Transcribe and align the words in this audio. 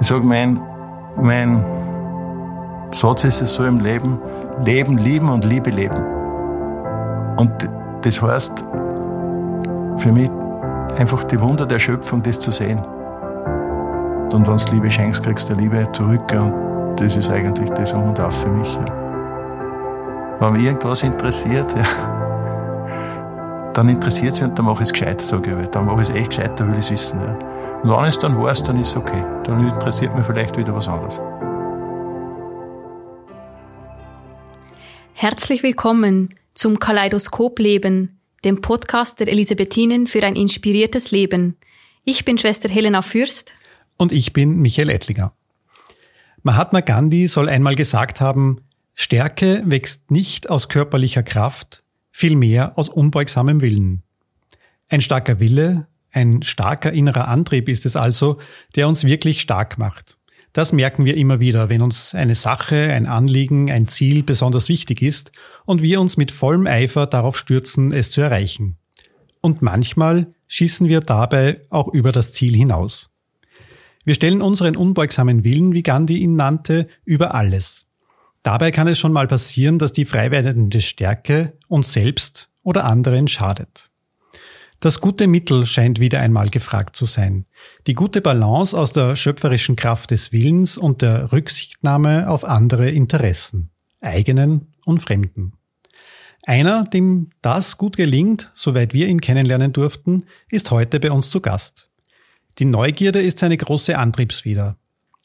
Ich 0.00 0.06
sage, 0.06 0.24
mein, 0.24 0.60
mein 1.16 1.64
Satz 2.92 3.24
ist 3.24 3.42
es 3.42 3.54
so 3.54 3.64
im 3.64 3.80
Leben, 3.80 4.18
leben, 4.64 4.96
lieben 4.96 5.28
und 5.28 5.44
Liebe 5.44 5.70
leben. 5.70 6.02
Und 7.36 7.52
das 8.02 8.22
heißt 8.22 8.64
für 9.98 10.12
mich 10.12 10.30
einfach 10.98 11.24
die 11.24 11.40
Wunder 11.40 11.66
der 11.66 11.78
Schöpfung, 11.78 12.22
das 12.22 12.40
zu 12.40 12.50
sehen. 12.50 12.78
Und 14.32 14.46
wenn 14.46 14.56
du 14.56 14.72
Liebe 14.72 14.90
schenkst, 14.90 15.22
kriegst 15.24 15.48
du 15.50 15.54
Liebe 15.54 15.90
zurück. 15.92 16.32
Und 16.32 16.96
das 16.96 17.16
ist 17.16 17.30
eigentlich 17.30 17.70
das 17.70 17.92
Um 17.92 18.10
und 18.10 18.20
Auf 18.20 18.42
für 18.42 18.48
mich. 18.48 18.72
Ja. 18.74 18.84
Wenn 20.40 20.52
mich 20.52 20.64
irgendwas 20.64 21.02
interessiert, 21.02 21.74
ja, 21.76 21.84
dann 23.72 23.88
interessiert 23.88 24.34
es 24.34 24.40
mich 24.40 24.50
und 24.50 24.58
dann 24.58 24.66
mache 24.66 24.82
ich 24.82 24.88
es 24.88 24.92
gescheit, 24.92 25.20
sage 25.20 25.56
ich. 25.60 25.70
Dann 25.70 25.86
mache 25.86 26.02
ich 26.02 26.10
es 26.10 26.14
echt 26.14 26.30
gescheit, 26.30 26.52
da 26.56 26.66
will 26.66 26.74
ich 26.74 26.80
es 26.80 26.90
wissen. 26.90 27.20
Ja. 27.20 27.57
Und 27.82 27.90
wenn 27.90 28.02
ich 28.02 28.08
es 28.08 28.18
dann 28.18 28.36
weiß, 28.36 28.64
dann 28.64 28.80
ist 28.80 28.90
es 28.90 28.96
okay. 28.96 29.22
Dann 29.44 29.68
interessiert 29.68 30.14
mich 30.14 30.26
vielleicht 30.26 30.56
wieder 30.56 30.74
was 30.74 30.88
anderes. 30.88 31.20
Herzlich 35.14 35.62
willkommen 35.62 36.34
zum 36.54 36.80
Kaleidoskop 36.80 37.60
Leben, 37.60 38.20
dem 38.44 38.60
Podcast 38.60 39.20
der 39.20 39.28
Elisabethinen 39.28 40.08
für 40.08 40.24
ein 40.24 40.34
inspiriertes 40.34 41.12
Leben. 41.12 41.56
Ich 42.02 42.24
bin 42.24 42.36
Schwester 42.36 42.68
Helena 42.68 43.02
Fürst. 43.02 43.54
Und 43.96 44.10
ich 44.10 44.32
bin 44.32 44.58
Michael 44.58 44.90
Ettlinger. 44.90 45.32
Mahatma 46.42 46.80
Gandhi 46.80 47.28
soll 47.28 47.48
einmal 47.48 47.76
gesagt 47.76 48.20
haben, 48.20 48.60
Stärke 48.96 49.62
wächst 49.66 50.10
nicht 50.10 50.50
aus 50.50 50.68
körperlicher 50.68 51.22
Kraft, 51.22 51.84
vielmehr 52.10 52.76
aus 52.76 52.88
unbeugsamem 52.88 53.60
Willen. 53.60 54.02
Ein 54.88 55.00
starker 55.00 55.38
Wille, 55.38 55.86
ein 56.12 56.42
starker 56.42 56.92
innerer 56.92 57.28
Antrieb 57.28 57.68
ist 57.68 57.86
es 57.86 57.96
also, 57.96 58.38
der 58.76 58.88
uns 58.88 59.04
wirklich 59.04 59.40
stark 59.40 59.78
macht. 59.78 60.16
Das 60.52 60.72
merken 60.72 61.04
wir 61.04 61.16
immer 61.16 61.40
wieder, 61.40 61.68
wenn 61.68 61.82
uns 61.82 62.14
eine 62.14 62.34
Sache, 62.34 62.92
ein 62.92 63.06
Anliegen, 63.06 63.70
ein 63.70 63.86
Ziel 63.86 64.22
besonders 64.22 64.68
wichtig 64.68 65.02
ist 65.02 65.30
und 65.66 65.82
wir 65.82 66.00
uns 66.00 66.16
mit 66.16 66.32
vollem 66.32 66.66
Eifer 66.66 67.06
darauf 67.06 67.38
stürzen, 67.38 67.92
es 67.92 68.10
zu 68.10 68.22
erreichen. 68.22 68.76
Und 69.40 69.62
manchmal 69.62 70.28
schießen 70.48 70.88
wir 70.88 71.00
dabei 71.00 71.60
auch 71.70 71.88
über 71.88 72.12
das 72.12 72.32
Ziel 72.32 72.56
hinaus. 72.56 73.10
Wir 74.04 74.14
stellen 74.14 74.40
unseren 74.40 74.74
unbeugsamen 74.74 75.44
Willen, 75.44 75.74
wie 75.74 75.82
Gandhi 75.82 76.16
ihn 76.16 76.34
nannte, 76.34 76.88
über 77.04 77.34
alles. 77.34 77.86
Dabei 78.42 78.70
kann 78.70 78.88
es 78.88 78.98
schon 78.98 79.12
mal 79.12 79.26
passieren, 79.26 79.78
dass 79.78 79.92
die 79.92 80.06
frei 80.06 80.30
werdende 80.30 80.80
Stärke 80.80 81.58
uns 81.68 81.92
selbst 81.92 82.50
oder 82.62 82.84
anderen 82.84 83.28
schadet. 83.28 83.87
Das 84.80 85.00
gute 85.00 85.26
Mittel 85.26 85.66
scheint 85.66 85.98
wieder 85.98 86.20
einmal 86.20 86.50
gefragt 86.50 86.94
zu 86.94 87.04
sein. 87.04 87.46
Die 87.88 87.94
gute 87.94 88.20
Balance 88.20 88.78
aus 88.78 88.92
der 88.92 89.16
schöpferischen 89.16 89.74
Kraft 89.74 90.12
des 90.12 90.30
Willens 90.30 90.78
und 90.78 91.02
der 91.02 91.32
Rücksichtnahme 91.32 92.30
auf 92.30 92.44
andere 92.44 92.88
Interessen, 92.88 93.70
eigenen 94.00 94.68
und 94.84 95.00
fremden. 95.00 95.54
Einer, 96.44 96.84
dem 96.84 97.30
das 97.42 97.76
gut 97.76 97.96
gelingt, 97.96 98.52
soweit 98.54 98.94
wir 98.94 99.08
ihn 99.08 99.20
kennenlernen 99.20 99.72
durften, 99.72 100.22
ist 100.48 100.70
heute 100.70 101.00
bei 101.00 101.10
uns 101.10 101.30
zu 101.30 101.40
Gast. 101.40 101.90
Die 102.60 102.64
Neugierde 102.64 103.20
ist 103.20 103.40
seine 103.40 103.56
große 103.56 103.98
Antriebswider. 103.98 104.76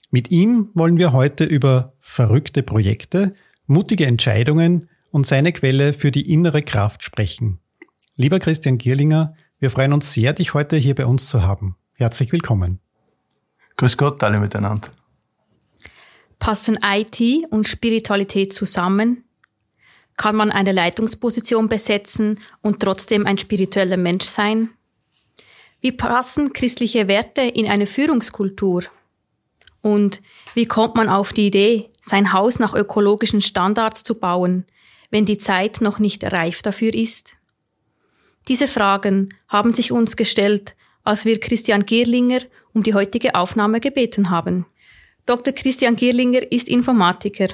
Mit 0.09 0.31
ihm 0.31 0.69
wollen 0.73 0.97
wir 0.97 1.13
heute 1.13 1.43
über 1.43 1.93
verrückte 1.99 2.63
Projekte, 2.63 3.31
mutige 3.67 4.07
Entscheidungen 4.07 4.89
und 5.11 5.27
seine 5.27 5.53
Quelle 5.53 5.93
für 5.93 6.09
die 6.09 6.33
innere 6.33 6.63
Kraft 6.63 7.03
sprechen. 7.03 7.59
Lieber 8.15 8.39
Christian 8.39 8.77
Gierlinger, 8.77 9.35
wir 9.63 9.69
freuen 9.69 9.93
uns 9.93 10.11
sehr, 10.11 10.33
dich 10.33 10.53
heute 10.53 10.75
hier 10.75 10.93
bei 10.93 11.05
uns 11.05 11.29
zu 11.29 11.43
haben. 11.43 11.77
Herzlich 11.93 12.33
willkommen. 12.33 12.81
Grüß 13.77 13.95
Gott 13.95 14.21
alle 14.21 14.41
miteinander. 14.41 14.89
Passen 16.37 16.77
IT 16.83 17.49
und 17.49 17.65
Spiritualität 17.65 18.53
zusammen? 18.53 19.23
Kann 20.17 20.35
man 20.35 20.51
eine 20.51 20.73
Leitungsposition 20.73 21.69
besetzen 21.69 22.41
und 22.61 22.81
trotzdem 22.81 23.25
ein 23.25 23.37
spiritueller 23.37 23.95
Mensch 23.95 24.25
sein? 24.25 24.69
Wie 25.79 25.93
passen 25.93 26.51
christliche 26.51 27.07
Werte 27.07 27.43
in 27.43 27.69
eine 27.69 27.85
Führungskultur? 27.85 28.83
Und 29.79 30.21
wie 30.55 30.65
kommt 30.65 30.95
man 30.95 31.07
auf 31.07 31.31
die 31.31 31.47
Idee, 31.47 31.89
sein 32.01 32.33
Haus 32.33 32.59
nach 32.59 32.73
ökologischen 32.73 33.41
Standards 33.41 34.03
zu 34.03 34.15
bauen, 34.15 34.65
wenn 35.09 35.25
die 35.25 35.37
Zeit 35.37 35.79
noch 35.79 35.99
nicht 35.99 36.25
reif 36.25 36.61
dafür 36.63 36.93
ist? 36.93 37.37
Diese 38.47 38.67
Fragen 38.67 39.33
haben 39.47 39.73
sich 39.73 39.91
uns 39.91 40.15
gestellt, 40.15 40.75
als 41.03 41.25
wir 41.25 41.39
Christian 41.39 41.85
Gierlinger 41.85 42.39
um 42.73 42.83
die 42.83 42.93
heutige 42.93 43.35
Aufnahme 43.35 43.79
gebeten 43.79 44.29
haben. 44.29 44.65
Dr. 45.25 45.53
Christian 45.53 45.95
Gierlinger 45.95 46.51
ist 46.51 46.67
Informatiker. 46.67 47.47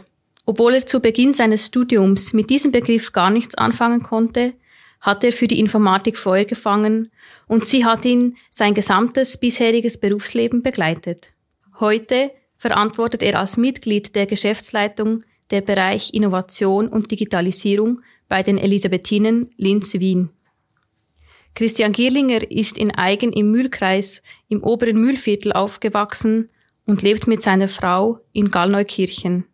Obwohl 0.45 0.75
er 0.75 0.85
zu 0.85 0.99
Beginn 0.99 1.35
seines 1.35 1.67
Studiums 1.67 2.33
mit 2.33 2.49
diesem 2.49 2.71
Begriff 2.71 3.11
gar 3.11 3.29
nichts 3.29 3.53
anfangen 3.55 4.01
konnte, 4.01 4.53
hat 5.01 5.23
er 5.23 5.31
für 5.31 5.47
die 5.47 5.59
Informatik 5.59 6.17
Feuer 6.17 6.45
gefangen 6.45 7.11
und 7.47 7.65
sie 7.65 7.85
hat 7.85 8.03
ihn 8.05 8.37
sein 8.49 8.73
gesamtes 8.73 9.37
bisheriges 9.37 9.99
Berufsleben 9.99 10.63
begleitet. 10.63 11.31
Heute 11.79 12.31
verantwortet 12.57 13.23
er 13.23 13.39
als 13.39 13.57
Mitglied 13.57 14.15
der 14.15 14.25
Geschäftsleitung 14.25 15.23
der 15.51 15.61
Bereich 15.61 16.13
Innovation 16.13 16.87
und 16.87 17.11
Digitalisierung 17.11 18.01
bei 18.27 18.43
den 18.43 18.57
Elisabethinen 18.57 19.49
Linz-Wien. 19.57 20.29
Christian 21.55 21.91
Gierlinger 21.91 22.49
ist 22.49 22.77
in 22.77 22.95
Eigen 22.95 23.33
im 23.33 23.51
Mühlkreis 23.51 24.23
im 24.47 24.63
oberen 24.63 24.97
Mühlviertel 24.97 25.51
aufgewachsen 25.51 26.49
und 26.85 27.01
lebt 27.01 27.27
mit 27.27 27.41
seiner 27.41 27.67
Frau 27.67 28.19
in 28.31 28.49
Gallneukirchen. 28.49 29.45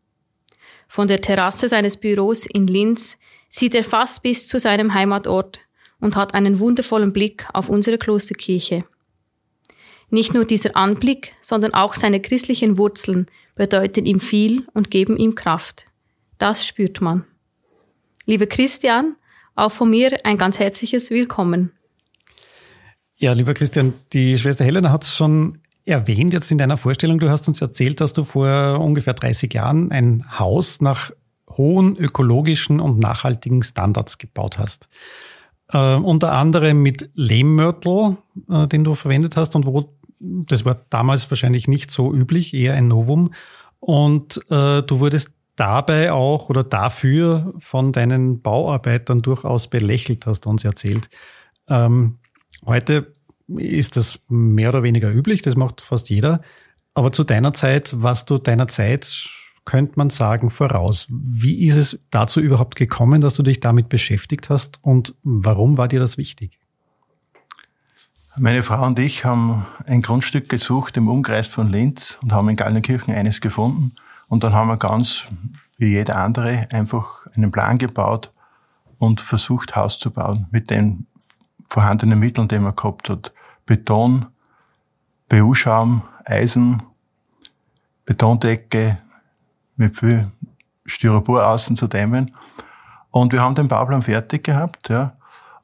Von 0.88 1.08
der 1.08 1.22
Terrasse 1.22 1.68
seines 1.68 1.98
Büros 1.98 2.46
in 2.46 2.68
Linz 2.68 3.18
sieht 3.50 3.76
er 3.76 3.84
fast 3.84 4.24
bis 4.24 4.48
zu 4.48 4.60
seinem 4.60 4.94
Heimatort 4.94 5.60
und 6.00 6.16
hat 6.16 6.34
einen 6.34 6.60
wundervollen 6.60 7.14
Blick 7.14 7.48
auf 7.54 7.70
unsere 7.70 7.98
Klosterkirche. 7.98 8.86
Nicht 10.10 10.34
nur 10.34 10.46
dieser 10.46 10.76
Anblick, 10.78 11.34
sondern 11.42 11.74
auch 11.74 11.96
seine 11.96 12.22
christlichen 12.22 12.78
Wurzeln 12.78 13.26
bedeuten 13.56 14.06
ihm 14.06 14.20
viel 14.20 14.68
und 14.74 14.92
geben 14.92 15.18
ihm 15.18 15.36
Kraft. 15.36 15.88
Das 16.38 16.68
spürt 16.68 17.02
man. 17.02 17.26
Lieber 18.26 18.46
Christian, 18.46 19.16
auch 19.56 19.72
von 19.72 19.90
mir 19.90 20.18
ein 20.24 20.38
ganz 20.38 20.60
herzliches 20.60 21.10
Willkommen. 21.10 21.72
Ja, 23.18 23.32
lieber 23.34 23.54
Christian, 23.54 23.94
die 24.12 24.38
Schwester 24.38 24.66
Helena 24.66 24.92
hat 24.92 25.04
es 25.04 25.16
schon 25.16 25.60
erwähnt 25.86 26.34
jetzt 26.34 26.52
in 26.52 26.58
deiner 26.58 26.78
Vorstellung. 26.78 27.20
Du 27.20 27.30
hast 27.30 27.48
uns 27.48 27.62
erzählt, 27.62 28.02
dass 28.02 28.14
du 28.14 28.24
vor 28.24 28.80
ungefähr 28.80 29.14
30 29.14 29.54
Jahren 29.54 29.92
ein 29.92 30.26
Haus 30.38 30.82
nach 30.82 31.12
hohen 31.50 31.96
ökologischen 31.96 32.80
und 32.80 33.00
nachhaltigen 33.00 33.62
Standards 33.62 34.18
gebaut 34.18 34.58
hast. 34.58 34.88
Äh, 35.72 35.96
unter 35.96 36.34
anderem 36.34 36.82
mit 36.82 37.10
Lehmmörtel, 37.14 38.18
äh, 38.50 38.68
den 38.68 38.84
du 38.84 38.96
verwendet 38.96 39.38
hast 39.38 39.56
und 39.56 39.66
wo 39.66 39.96
das 40.20 40.66
war 40.66 40.80
damals 40.90 41.30
wahrscheinlich 41.30 41.68
nicht 41.68 41.92
so 41.92 42.14
üblich, 42.14 42.54
eher 42.54 42.74
ein 42.74 42.88
Novum. 42.88 43.32
Und 43.80 44.38
äh, 44.50 44.82
du 44.82 45.00
wurdest 45.00 45.32
dabei 45.56 46.12
auch 46.12 46.50
oder 46.50 46.64
dafür 46.64 47.54
von 47.58 47.92
deinen 47.92 48.42
Bauarbeitern 48.42 49.20
durchaus 49.22 49.68
belächelt, 49.68 50.26
hast 50.26 50.42
du 50.42 50.50
uns 50.50 50.64
erzählt. 50.64 51.10
Ähm, 51.70 52.18
Heute 52.66 53.16
ist 53.48 53.96
das 53.96 54.20
mehr 54.28 54.70
oder 54.70 54.84
weniger 54.84 55.12
üblich, 55.12 55.42
das 55.42 55.56
macht 55.56 55.82
fast 55.82 56.10
jeder. 56.10 56.42
Aber 56.94 57.12
zu 57.12 57.24
deiner 57.24 57.54
Zeit, 57.54 58.02
warst 58.02 58.30
du 58.30 58.38
deiner 58.38 58.68
Zeit, 58.68 59.30
könnte 59.66 59.94
man 59.98 60.10
sagen, 60.10 60.50
voraus. 60.50 61.08
Wie 61.10 61.66
ist 61.66 61.76
es 61.76 62.00
dazu 62.12 62.40
überhaupt 62.40 62.76
gekommen, 62.76 63.22
dass 63.22 63.34
du 63.34 63.44
dich 63.44 63.60
damit 63.60 63.90
beschäftigt 63.90 64.50
hast 64.50 64.80
und 64.84 65.16
warum 65.24 65.78
war 65.78 65.88
dir 65.88 66.00
das 66.00 66.18
wichtig? 66.18 66.60
Meine 68.38 68.64
Frau 68.64 68.86
und 68.86 69.00
ich 69.00 69.24
haben 69.24 69.66
ein 69.86 70.02
Grundstück 70.02 70.50
gesucht 70.50 70.98
im 70.98 71.08
Umkreis 71.08 71.48
von 71.48 71.70
Linz 71.70 72.20
und 72.22 72.34
haben 72.34 72.50
in 72.50 72.58
Gallnerkirchen 72.58 73.14
eines 73.14 73.40
gefunden. 73.40 73.94
Und 74.28 74.44
dann 74.44 74.54
haben 74.54 74.68
wir 74.68 74.78
ganz, 74.78 75.28
wie 75.78 75.88
jeder 75.88 76.18
andere, 76.18 76.68
einfach 76.72 77.26
einen 77.34 77.52
Plan 77.52 77.78
gebaut 77.78 78.32
und 78.98 79.22
versucht, 79.22 79.76
Haus 79.76 80.00
zu 80.00 80.12
bauen 80.12 80.48
mit 80.52 80.70
den 80.70 81.08
vorhandenen 81.76 82.18
Mitteln, 82.18 82.48
die 82.48 82.58
man 82.58 82.74
gehabt 82.74 83.10
hat. 83.10 83.34
Beton, 83.66 84.28
BU-Schaum, 85.28 86.04
Eisen, 86.24 86.82
Betondecke 88.06 88.98
mit 89.76 89.98
viel 89.98 90.32
Styropor 90.86 91.46
außen 91.46 91.76
zu 91.76 91.88
dämmen. 91.88 92.34
Und 93.12 93.34
wir 93.34 93.42
haben 93.42 93.56
den 93.56 93.68
Bauplan 93.68 94.02
fertig 94.02 94.46
gehabt, 94.46 94.88
ja. 94.88 95.18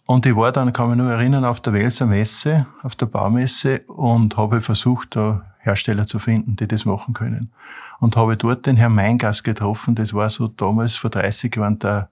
Und 0.06 0.26
ich 0.26 0.36
war 0.36 0.52
dann, 0.52 0.74
kann 0.74 0.90
mich 0.90 0.98
nur 0.98 1.10
erinnern, 1.10 1.46
auf 1.46 1.62
der 1.62 1.72
Welser 1.72 2.08
Messe, 2.08 2.66
auf 2.84 2.98
der 2.98 3.06
Baumesse 3.06 3.80
und 3.88 4.36
habe 4.36 4.60
versucht, 4.60 5.16
da 5.16 5.46
Hersteller 5.60 6.08
zu 6.08 6.20
finden, 6.20 6.58
die 6.58 6.68
das 6.68 6.84
machen 6.84 7.14
können. 7.14 7.54
Und 8.00 8.18
habe 8.18 8.36
dort 8.36 8.66
den 8.66 8.76
Herrn 8.76 8.96
Meingas 8.96 9.44
getroffen, 9.44 9.96
das 9.96 10.14
war 10.14 10.30
so 10.30 10.50
damals 10.50 10.96
vor 10.96 11.10
30 11.10 11.56
Jahren 11.56 11.80
der 11.80 12.10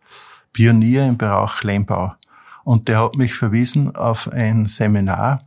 Pionier 0.54 1.06
im 1.06 1.18
Bereich 1.18 1.64
Lehmbau. 1.64 2.14
Und 2.64 2.88
der 2.88 3.04
hat 3.04 3.16
mich 3.16 3.34
verwiesen 3.34 3.96
auf 3.96 4.32
ein 4.32 4.68
Seminar 4.68 5.42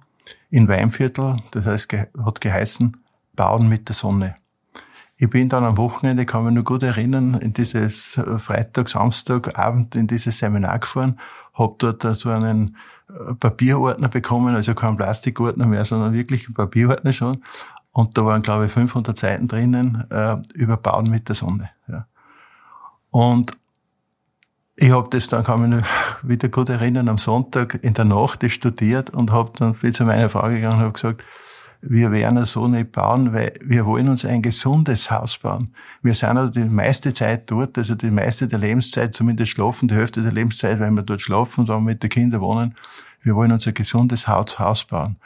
in 0.50 0.68
Weinviertel, 0.68 1.36
das 1.50 1.66
heißt, 1.66 1.92
hat 1.92 2.40
geheißen 2.40 2.96
Bauen 3.34 3.68
mit 3.68 3.88
der 3.88 3.94
Sonne. 3.94 4.34
Ich 5.16 5.30
bin 5.30 5.48
dann 5.48 5.64
am 5.64 5.76
Wochenende, 5.76 6.26
kann 6.26 6.44
mich 6.44 6.54
nur 6.54 6.64
gut 6.64 6.82
erinnern, 6.82 7.34
in 7.34 7.52
dieses 7.52 8.18
äh, 8.18 8.38
Freitag, 8.38 8.88
Samstag, 8.88 9.58
Abend 9.58 9.94
in 9.94 10.06
dieses 10.06 10.38
Seminar 10.38 10.80
gefahren, 10.80 11.20
habe 11.54 11.76
dort 11.78 12.02
so 12.16 12.30
einen 12.30 12.76
äh, 13.08 13.34
Papierordner 13.34 14.08
bekommen, 14.08 14.54
also 14.54 14.74
kein 14.74 14.96
Plastikordner 14.96 15.66
mehr, 15.66 15.84
sondern 15.84 16.12
wirklich 16.12 16.48
ein 16.48 16.54
Papierordner 16.54 17.12
schon. 17.12 17.44
Und 17.92 18.18
da 18.18 18.24
waren, 18.24 18.42
glaube 18.42 18.66
ich, 18.66 18.72
500 18.72 19.16
Seiten 19.16 19.48
drinnen 19.48 20.10
äh, 20.10 20.36
über 20.54 20.76
Bauen 20.76 21.10
mit 21.10 21.28
der 21.28 21.34
Sonne. 21.34 21.70
Ja. 21.86 22.06
Und 23.10 23.52
ich 24.76 24.90
habe 24.90 25.08
das 25.10 25.28
dann, 25.28 25.44
kann 25.44 25.68
mich 25.68 25.84
wieder 26.22 26.48
gut 26.48 26.68
erinnern, 26.68 27.08
am 27.08 27.18
Sonntag 27.18 27.78
in 27.82 27.94
der 27.94 28.04
Nacht 28.04 28.48
studiert 28.50 29.10
und 29.10 29.30
habe 29.30 29.52
dann 29.58 29.74
bin 29.74 29.92
zu 29.92 30.04
meiner 30.04 30.30
Frau 30.30 30.48
gegangen 30.48 30.76
und 30.76 30.80
habe 30.80 30.92
gesagt, 30.92 31.24
wir 31.84 32.12
werden 32.12 32.44
so 32.44 32.68
nicht 32.68 32.92
bauen, 32.92 33.32
weil 33.32 33.58
wir 33.64 33.84
wollen 33.84 34.08
uns 34.08 34.24
ein 34.24 34.40
gesundes 34.40 35.10
Haus 35.10 35.38
bauen. 35.38 35.74
Wir 36.00 36.14
sind 36.14 36.38
also 36.38 36.52
die 36.52 36.64
meiste 36.64 37.12
Zeit 37.12 37.50
dort, 37.50 37.76
also 37.76 37.96
die 37.96 38.10
meiste 38.10 38.46
der 38.46 38.60
Lebenszeit, 38.60 39.14
zumindest 39.14 39.52
schlafen, 39.52 39.88
die 39.88 39.94
Hälfte 39.94 40.22
der 40.22 40.30
Lebenszeit, 40.30 40.78
weil 40.78 40.92
wir 40.92 41.02
dort 41.02 41.20
schlafen 41.20 41.62
und 41.62 41.68
dann 41.68 41.82
mit 41.82 42.02
den 42.02 42.08
Kindern 42.08 42.40
wohnen. 42.40 42.76
Wir 43.22 43.34
wollen 43.34 43.50
uns 43.50 43.66
ein 43.66 43.74
gesundes 43.74 44.28
Haus 44.28 44.84
bauen. 44.84 45.16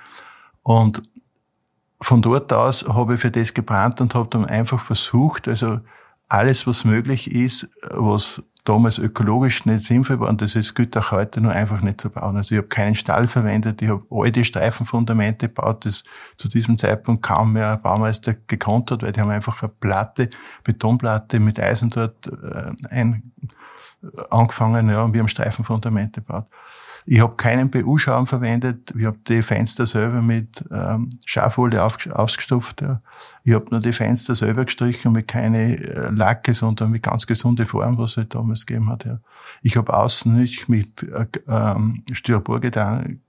Und 0.63 1.03
von 2.01 2.23
dort 2.23 2.53
aus 2.53 2.89
habe 2.89 3.15
ich 3.15 3.21
für 3.21 3.31
das 3.31 3.53
gebrannt 3.53 4.01
und 4.01 4.15
habe 4.15 4.29
dann 4.31 4.47
einfach 4.47 4.81
versucht, 4.81 5.49
also 5.49 5.81
alles, 6.29 6.67
was 6.67 6.85
möglich 6.85 7.31
ist, 7.31 7.69
was 7.91 8.43
damals 8.69 8.99
ökologisch 8.99 9.65
nicht 9.65 9.83
sinnvoll 9.83 10.21
war, 10.21 10.29
und 10.29 10.43
das 10.43 10.55
ist 10.55 10.75
gut 10.75 10.97
auch 10.97 11.11
heute 11.11 11.41
nur 11.41 11.53
einfach 11.53 11.81
nicht 11.81 12.01
zu 12.01 12.11
bauen. 12.11 12.37
Also 12.37 12.55
ich 12.55 12.59
habe 12.59 12.69
keinen 12.69 12.95
Stall 12.95 13.29
verwendet, 13.29 13.81
ich 13.83 13.89
habe 13.89 14.05
alte 14.11 14.45
Streifenfundamente 14.45 15.49
gebaut, 15.49 15.85
das 15.87 16.05
zu 16.37 16.49
diesem 16.49 16.77
Zeitpunkt 16.77 17.23
kaum 17.23 17.53
mehr 17.53 17.73
ein 17.73 17.83
Baumeister 17.83 18.35
gekonnt 18.47 18.91
hat, 18.91 19.03
weil 19.03 19.13
die 19.13 19.21
haben 19.21 19.31
einfach 19.31 19.63
eine 19.63 19.71
Platte, 19.81 20.31
Betonplatte 20.65 21.41
mit 21.41 21.61
Eisen 21.61 21.91
dort 21.91 22.27
äh, 22.27 22.73
ein, 22.91 23.33
angefangen, 24.31 24.89
ja, 24.91 25.03
und 25.03 25.13
wir 25.13 25.21
haben 25.21 25.29
Streifenfundamente 25.29 26.21
gebaut. 26.21 26.47
Ich 27.09 27.21
habe 27.21 27.37
keinen 27.37 27.71
BU-Schaum 27.71 28.27
verwendet. 28.27 28.93
Ich 28.99 29.05
habe 29.05 29.19
die 29.29 29.41
Fenster 29.41 29.87
selber 29.87 30.21
mit 30.21 30.65
ähm, 30.73 31.09
Schafwolle 31.25 31.83
ausgestopft. 31.83 32.83
Ja. 32.83 33.01
Ich 33.45 33.55
habe 33.55 33.67
nur 33.71 33.81
die 33.81 33.93
Fenster 33.93 34.35
selber 34.35 34.65
gestrichen 34.65 35.13
mit 35.13 35.29
keine 35.29 35.77
äh, 35.77 36.11
Lacke, 36.11 36.53
sondern 36.53 36.91
mit 36.91 37.05
ganz 37.05 37.29
gesunde 37.29 37.65
Form, 37.65 37.97
was 37.97 38.13
es 38.13 38.17
halt 38.17 38.35
damals 38.35 38.67
gegeben 38.67 38.91
hat. 38.91 39.05
Ja. 39.05 39.21
Ich 39.63 39.77
habe 39.77 39.95
außen 39.95 40.35
nicht 40.35 40.69
mit 40.69 41.05
äh, 41.05 41.27
ähm, 41.47 42.03
Styropor 42.11 42.61
getan, 42.61 43.21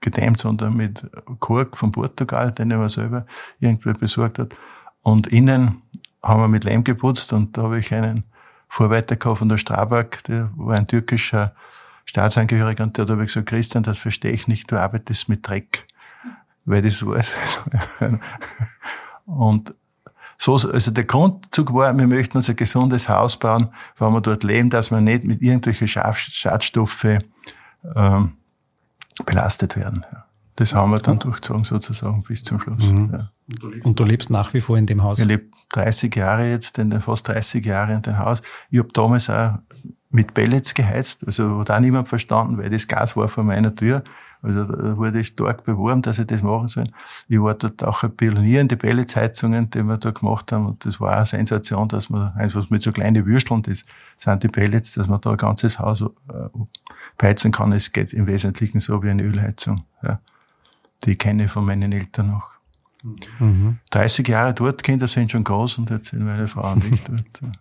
gedämmt, 0.00 0.38
sondern 0.38 0.76
mit 0.76 1.06
Kork 1.40 1.78
von 1.78 1.92
Portugal, 1.92 2.52
den 2.52 2.70
er 2.70 2.78
mir 2.78 2.90
selber 2.90 3.24
irgendwie 3.58 3.94
besorgt 3.94 4.38
hat. 4.38 4.54
Und 5.00 5.28
innen 5.28 5.80
haben 6.22 6.42
wir 6.42 6.48
mit 6.48 6.64
Lehm 6.64 6.84
geputzt 6.84 7.32
und 7.32 7.56
da 7.56 7.62
habe 7.62 7.78
ich 7.78 7.92
einen 7.94 8.24
Vorarbeiter 8.68 9.16
gehabt 9.16 9.38
von 9.38 9.48
der 9.48 9.56
Strabag, 9.56 10.22
der 10.26 10.50
war 10.56 10.76
ein 10.76 10.86
türkischer 10.86 11.54
Staatsangehöriger 12.04 12.84
und 12.84 12.96
der 12.96 13.04
hat 13.04 13.10
aber 13.10 13.24
gesagt, 13.24 13.48
Christian, 13.48 13.82
das 13.82 13.98
verstehe 13.98 14.32
ich 14.32 14.48
nicht, 14.48 14.70
du 14.70 14.76
arbeitest 14.76 15.28
mit 15.28 15.46
Dreck. 15.46 15.86
Weil 16.64 16.82
das 16.82 17.04
war 17.04 17.22
Und 19.26 19.74
so, 20.36 20.54
also 20.54 20.90
der 20.90 21.04
Grundzug 21.04 21.72
war, 21.72 21.96
wir 21.96 22.06
möchten 22.06 22.36
uns 22.36 22.50
ein 22.50 22.56
gesundes 22.56 23.08
Haus 23.08 23.38
bauen, 23.38 23.68
wo 23.96 24.10
wir 24.10 24.20
dort 24.20 24.44
leben, 24.44 24.70
dass 24.70 24.90
wir 24.90 25.00
nicht 25.00 25.24
mit 25.24 25.40
irgendwelchen 25.42 25.88
Schadstoffe 25.88 27.18
ähm, 27.94 28.32
belastet 29.24 29.76
werden. 29.76 30.04
Das 30.56 30.74
haben 30.74 30.90
wir 30.90 30.98
dann 30.98 31.18
durchgezogen 31.18 31.64
sozusagen 31.64 32.22
bis 32.22 32.44
zum 32.44 32.60
Schluss. 32.60 32.84
Mhm. 32.84 33.10
Ja. 33.12 33.30
Und 33.82 33.98
du 33.98 34.04
lebst 34.04 34.30
nach 34.30 34.54
wie 34.54 34.60
vor 34.60 34.78
in 34.78 34.86
dem 34.86 35.02
Haus? 35.02 35.18
Ich 35.18 35.26
lebe 35.26 35.46
30 35.72 36.14
Jahre 36.14 36.48
jetzt, 36.48 36.78
in 36.78 36.90
den, 36.90 37.00
fast 37.00 37.28
30 37.28 37.64
Jahre 37.64 37.94
in 37.94 38.02
dem 38.02 38.18
Haus. 38.18 38.42
Ich 38.70 38.78
habe 38.78 38.88
damals 38.92 39.28
auch 39.28 39.58
mit 40.14 40.32
Pellets 40.32 40.74
geheizt. 40.74 41.26
Also 41.26 41.58
hat 41.58 41.70
auch 41.72 41.80
niemand 41.80 42.08
verstanden, 42.08 42.56
weil 42.56 42.70
das 42.70 42.86
Gas 42.86 43.16
war 43.16 43.26
vor 43.26 43.42
meiner 43.42 43.74
Tür. 43.74 44.04
Also 44.42 44.64
da 44.64 44.96
wurde 44.96 45.20
ich 45.20 45.28
stark 45.28 45.64
beworben, 45.64 46.02
dass 46.02 46.20
ich 46.20 46.26
das 46.26 46.40
machen 46.40 46.68
soll. 46.68 46.86
Ich 47.28 47.40
war 47.40 47.54
dort 47.54 47.82
auch 47.82 48.04
ein 48.04 48.14
Pionier 48.14 48.60
in 48.60 48.68
die 48.68 48.76
Pelletsheizungen, 48.76 49.70
die 49.70 49.82
wir 49.82 49.96
da 49.96 50.12
gemacht 50.12 50.52
haben. 50.52 50.66
Und 50.66 50.86
das 50.86 51.00
war 51.00 51.16
eine 51.16 51.26
Sensation, 51.26 51.88
dass 51.88 52.10
man 52.10 52.32
einfach 52.34 52.70
mit 52.70 52.82
so 52.82 52.92
kleinen 52.92 53.26
Würsteln, 53.26 53.62
das 53.62 53.84
sind 54.16 54.42
die 54.42 54.48
Pellets, 54.48 54.94
dass 54.94 55.08
man 55.08 55.20
da 55.20 55.32
ein 55.32 55.36
ganzes 55.36 55.80
Haus 55.80 56.02
äh, 56.02 56.06
beheizen 57.18 57.50
kann. 57.50 57.72
Es 57.72 57.90
geht 57.90 58.12
im 58.12 58.28
Wesentlichen 58.28 58.78
so 58.78 59.02
wie 59.02 59.10
eine 59.10 59.22
Ölheizung. 59.24 59.82
Ja. 60.02 60.20
Die 61.04 61.16
kenne 61.16 61.46
ich 61.46 61.50
von 61.50 61.64
meinen 61.64 61.90
Eltern 61.90 62.28
noch. 62.28 62.50
Mhm. 63.40 63.78
30 63.90 64.28
Jahre 64.28 64.54
dort, 64.54 64.82
Kinder 64.84 65.08
sind 65.08 65.32
schon 65.32 65.42
groß 65.42 65.78
und 65.78 65.90
jetzt 65.90 66.10
sind 66.10 66.24
meine 66.24 66.46
Frauen 66.46 66.78
nicht 66.78 67.08
dort. 67.40 67.52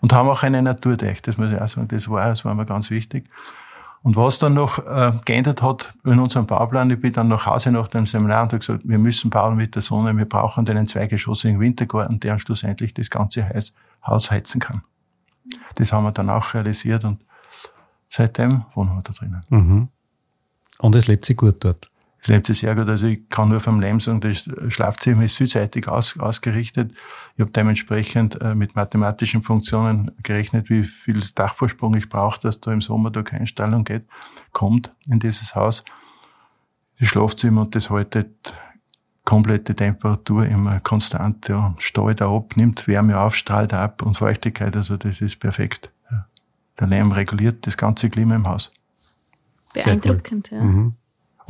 Und 0.00 0.12
haben 0.12 0.28
auch 0.28 0.42
eine 0.42 0.62
Naturdecht, 0.62 1.28
das 1.28 1.36
muss 1.36 1.52
ich 1.52 1.60
auch 1.60 1.68
sagen, 1.68 1.88
das 1.88 2.08
war, 2.08 2.28
das 2.28 2.44
war 2.44 2.54
mir 2.54 2.66
ganz 2.66 2.90
wichtig. 2.90 3.28
Und 4.02 4.16
was 4.16 4.38
dann 4.38 4.54
noch 4.54 4.78
äh, 4.78 5.12
geändert 5.26 5.60
hat 5.60 5.92
in 6.04 6.18
unserem 6.18 6.46
Bauplan, 6.46 6.88
ich 6.90 7.00
bin 7.00 7.12
dann 7.12 7.28
nach 7.28 7.44
Hause 7.44 7.70
nach 7.70 7.88
dem 7.88 8.06
Seminar 8.06 8.44
und 8.44 8.52
habe 8.52 8.58
gesagt, 8.58 8.80
wir 8.84 8.98
müssen 8.98 9.28
bauen 9.28 9.56
mit 9.56 9.74
der 9.74 9.82
Sonne, 9.82 10.16
wir 10.16 10.24
brauchen 10.24 10.66
einen 10.66 10.86
zweigeschossigen 10.86 11.60
Wintergarten, 11.60 12.18
der 12.18 12.38
schlussendlich 12.38 12.94
das 12.94 13.10
ganze 13.10 13.46
Haus 14.06 14.30
heizen 14.30 14.58
kann. 14.58 14.82
Das 15.74 15.92
haben 15.92 16.04
wir 16.04 16.12
dann 16.12 16.30
auch 16.30 16.54
realisiert 16.54 17.04
und 17.04 17.22
seitdem 18.08 18.64
wohnen 18.74 18.94
wir 18.94 19.02
da 19.02 19.12
drinnen. 19.12 19.42
Mhm. 19.50 19.88
Und 20.78 20.94
es 20.94 21.06
lebt 21.06 21.26
sich 21.26 21.36
gut 21.36 21.62
dort. 21.62 21.89
Es 22.22 22.28
lebt 22.28 22.46
sich 22.46 22.58
sehr 22.58 22.74
gut. 22.74 22.88
Also 22.88 23.06
ich 23.06 23.28
kann 23.30 23.48
nur 23.48 23.60
vom 23.60 23.80
Leben 23.80 23.98
sagen, 23.98 24.20
das 24.20 24.48
Schlafzimmer 24.68 25.24
ist 25.24 25.36
südseitig 25.36 25.88
aus, 25.88 26.18
ausgerichtet. 26.18 26.92
Ich 27.34 27.40
habe 27.40 27.50
dementsprechend 27.50 28.40
äh, 28.42 28.54
mit 28.54 28.76
mathematischen 28.76 29.42
Funktionen 29.42 30.10
gerechnet, 30.22 30.68
wie 30.68 30.84
viel 30.84 31.22
Dachvorsprung 31.34 31.94
ich 31.94 32.08
brauche, 32.08 32.40
dass 32.40 32.60
da 32.60 32.72
im 32.72 32.82
Sommer 32.82 33.10
da 33.10 33.22
keine 33.22 33.46
Stallung 33.46 33.84
geht, 33.84 34.04
kommt 34.52 34.94
in 35.08 35.18
dieses 35.18 35.54
Haus. 35.54 35.84
Das 36.98 37.08
Schlafzimmer 37.08 37.62
und 37.62 37.74
das 37.74 37.88
haltet 37.88 38.54
komplette 39.24 39.74
Temperatur 39.74 40.44
immer 40.44 40.80
konstant, 40.80 41.48
ja, 41.48 41.74
steigt 41.78 42.20
ab, 42.20 42.56
nimmt 42.56 42.86
Wärme 42.88 43.18
auf, 43.18 43.36
strahlt 43.36 43.72
ab 43.72 44.02
und 44.02 44.16
Feuchtigkeit, 44.16 44.76
also 44.76 44.96
das 44.96 45.20
ist 45.20 45.38
perfekt. 45.38 45.90
Ja. 46.10 46.26
Der 46.78 46.86
Lärm 46.88 47.12
reguliert 47.12 47.66
das 47.66 47.76
ganze 47.76 48.10
Klima 48.10 48.34
im 48.34 48.46
Haus. 48.46 48.72
Beeindruckend, 49.72 50.50
cool. 50.50 50.58
ja. 50.58 50.64
Mhm. 50.64 50.94